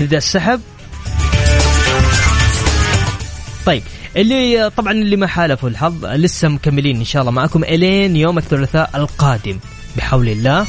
نبدا 0.00 0.16
السحب. 0.16 0.60
طيب 3.66 3.82
اللي 4.16 4.70
طبعا 4.76 4.92
اللي 4.92 5.16
ما 5.16 5.26
حالفوا 5.26 5.68
الحظ 5.68 6.04
لسه 6.04 6.48
مكملين 6.48 6.96
إن 6.96 7.04
شاء 7.04 7.22
الله 7.22 7.32
معكم 7.32 7.64
إلين 7.64 8.16
يوم 8.16 8.38
الثلاثاء 8.38 8.90
القادم. 8.94 9.58
بحول 9.96 10.28
الله. 10.28 10.66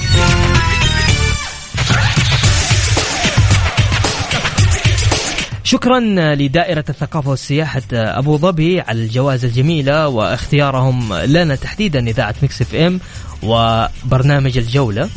شكرا 5.64 6.00
لدائرة 6.36 6.86
الثقافة 6.90 7.30
والسياحة 7.30 7.82
أبو 7.94 8.38
ظبي 8.38 8.82
على 8.82 9.04
الجوائز 9.04 9.46
الجميلة 9.46 10.08
واختيارهم 10.08 11.14
لنا 11.14 11.56
تحديدا 11.56 12.08
إذاعة 12.08 12.36
Mix 12.42 12.62
FM 12.62 13.00
وبرنامج 13.44 14.58
الجولة. 14.58 15.10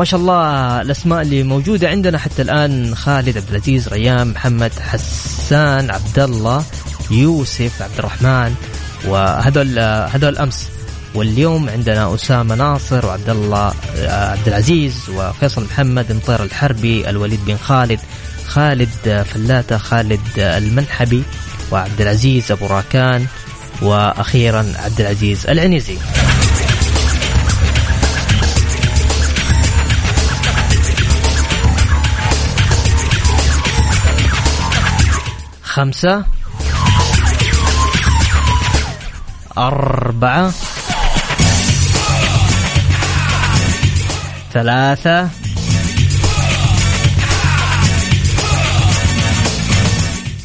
ما 0.00 0.04
شاء 0.04 0.20
الله 0.20 0.80
الأسماء 0.80 1.22
اللي 1.22 1.42
موجودة 1.42 1.88
عندنا 1.88 2.18
حتى 2.18 2.42
الآن 2.42 2.94
خالد 2.94 3.36
عبد 3.36 3.50
العزيز 3.50 3.88
ريان 3.88 4.26
محمد 4.26 4.72
حسان 4.80 5.90
عبد 5.90 6.18
الله 6.18 6.64
يوسف 7.10 7.82
عبد 7.82 7.98
الرحمن 7.98 8.54
وهذول 9.04 9.78
هذول 9.78 10.38
أمس. 10.38 10.68
واليوم 11.14 11.68
عندنا 11.68 12.14
أسامة 12.14 12.54
ناصر 12.54 13.06
وعبد 13.06 13.28
الله 13.28 13.74
عبد 14.08 14.48
العزيز 14.48 14.94
وفيصل 15.14 15.64
محمد 15.64 16.12
مطير 16.12 16.42
الحربي 16.42 17.10
الوليد 17.10 17.40
بن 17.46 17.56
خالد 17.56 18.00
خالد 18.46 19.24
فلاته 19.34 19.78
خالد 19.78 20.20
المنحبي 20.38 21.22
وعبد 21.72 22.00
العزيز 22.00 22.52
أبو 22.52 22.66
راكان 22.66 23.26
وأخيرا 23.82 24.72
عبد 24.76 25.00
العزيز 25.00 25.46
العنيزي. 25.46 25.96
خمسة 35.80 36.24
أربعة 39.58 40.52
ثلاثة 44.52 45.28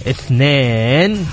اثنين. 0.08 1.28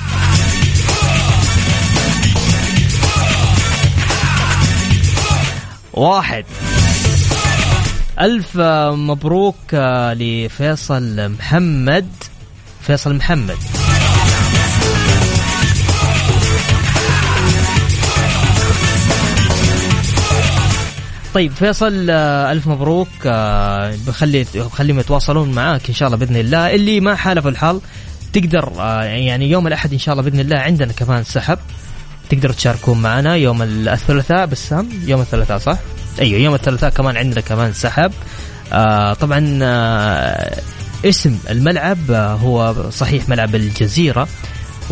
واحد. 5.92 6.44
ألف 8.20 8.56
مبروك 8.56 9.74
لفيصل 10.14 11.28
محمد 11.28 12.08
فيصل 12.86 13.14
محمد. 13.14 13.81
طيب 21.34 21.52
فيصل 21.52 22.06
آه، 22.10 22.52
ألف 22.52 22.66
مبروك. 22.66 23.08
آه، 23.26 23.94
بخلي 24.06 24.44
خليهم 24.72 24.98
يتواصلون 24.98 25.52
معاك 25.52 25.88
إن 25.88 25.94
شاء 25.94 26.06
الله 26.06 26.18
بإذن 26.18 26.36
الله. 26.36 26.74
اللي 26.74 27.00
ما 27.00 27.14
حالف 27.14 27.46
الحظ 27.46 27.80
تقدر 28.32 28.72
آه، 28.78 29.02
يعني 29.02 29.50
يوم 29.50 29.66
الأحد 29.66 29.92
إن 29.92 29.98
شاء 29.98 30.12
الله 30.12 30.30
بإذن 30.30 30.40
الله 30.40 30.58
عندنا 30.58 30.92
كمان 30.92 31.24
سحب. 31.24 31.58
تقدروا 32.30 32.54
تشاركون 32.54 33.02
معنا 33.02 33.36
يوم 33.36 33.62
الثلاثاء 33.62 34.46
بسام 34.46 34.88
يوم 35.06 35.20
الثلاثاء 35.20 35.58
صح؟ 35.58 35.78
أيوه 36.20 36.40
يوم 36.40 36.54
الثلاثاء 36.54 36.90
كمان 36.90 37.16
عندنا 37.16 37.40
كمان 37.40 37.72
سحب. 37.72 38.12
طبعا 39.20 39.58
اسم 41.04 41.38
الملعب 41.50 42.10
هو 42.10 42.74
صحيح 42.90 43.28
ملعب 43.28 43.54
الجزيرة. 43.54 44.28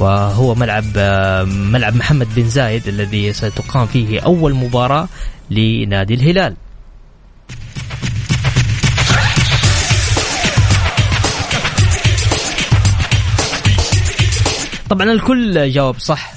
وهو 0.01 0.55
ملعب 0.55 0.85
آه 0.97 1.43
ملعب 1.45 1.97
محمد 1.97 2.29
بن 2.37 2.49
زايد 2.49 2.89
الذي 2.89 3.33
ستقام 3.33 3.87
فيه 3.87 4.21
أول 4.21 4.55
مباراة 4.55 5.09
لنادي 5.51 6.15
الهلال. 6.15 6.55
طبعا 14.91 15.13
الكل 15.13 15.73
جاوب 15.73 15.99
صح 15.99 16.33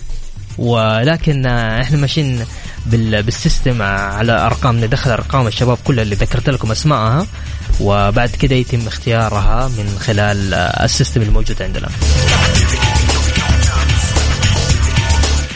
ولكن 0.57 1.45
إحنا 1.45 1.97
ماشيين 1.97 2.45
بال 2.85 3.09
system 3.09 3.81
على 3.81 4.31
ارقام 4.45 4.85
ندخل 4.85 5.11
أرقام 5.11 5.47
الشباب 5.47 5.77
كلها 5.83 6.03
اللي 6.03 6.15
ذكرت 6.15 6.49
لكم 6.49 6.71
اسمائها 6.71 7.27
وبعد 7.81 8.29
كده 8.29 8.55
يتم 8.55 8.87
اختيارها 8.87 9.67
من 9.67 9.97
خلال 9.99 10.53
ال 10.53 10.63
system 10.63 11.21
الموجود 11.21 11.61
عندنا. 11.61 11.89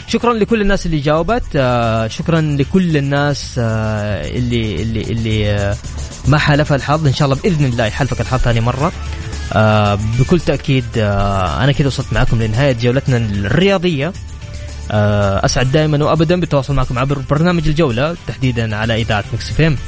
شكرا 0.08 0.32
لكل 0.32 0.60
الناس 0.60 0.86
اللي 0.86 1.00
جاوبت 1.00 1.44
آه 1.56 2.06
شكرا 2.08 2.40
لكل 2.40 2.96
الناس 2.96 3.54
آه 3.58 4.28
اللي 4.28 4.82
اللي 4.82 5.00
اللي 5.00 5.50
آه 5.50 5.76
ما 6.26 6.38
حالفها 6.38 6.76
الحظ. 6.76 7.06
إن 7.06 7.14
شاء 7.14 7.28
الله 7.28 7.42
بإذن 7.42 7.64
الله 7.64 7.86
يحالفك 7.86 8.20
الحظ 8.20 8.38
ثاني 8.38 8.60
مرة. 8.60 8.92
بكل 10.18 10.40
تأكيد 10.40 10.84
أنا 10.96 11.72
كده 11.72 11.86
وصلت 11.88 12.12
معكم 12.12 12.42
لنهاية 12.42 12.72
جولتنا 12.72 13.16
الرياضية. 13.16 14.12
أسعد 14.90 15.72
دائما 15.72 16.04
وابدا 16.04 16.40
بالتواصل 16.40 16.74
معكم 16.74 16.98
عبر 16.98 17.18
برنامج 17.30 17.68
الجولة 17.68 18.16
تحديدا 18.26 18.76
على 18.76 19.00
إذاعة 19.02 19.24
مكس 19.32 19.52
فيم 19.52 19.78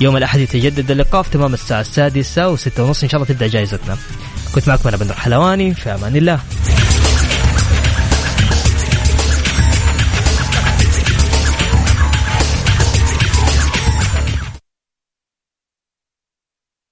يوم 0.00 0.16
الأحد 0.16 0.40
يتجدد 0.40 0.90
اللقاء 0.90 1.22
في 1.22 1.30
تمام 1.30 1.54
الساعة 1.54 1.80
السادسة 1.80 2.48
وستة 2.48 2.84
ونص. 2.84 3.02
إن 3.02 3.08
شاء 3.08 3.20
الله 3.20 3.32
تبدأ 3.32 3.46
جائزتنا. 3.46 3.96
كنت 4.54 4.68
معكم 4.68 4.88
أنا 4.88 4.96
بندر 4.96 5.14
حلواني 5.14 5.74
في 5.74 5.94
أمان 5.94 6.16
الله. 6.16 6.40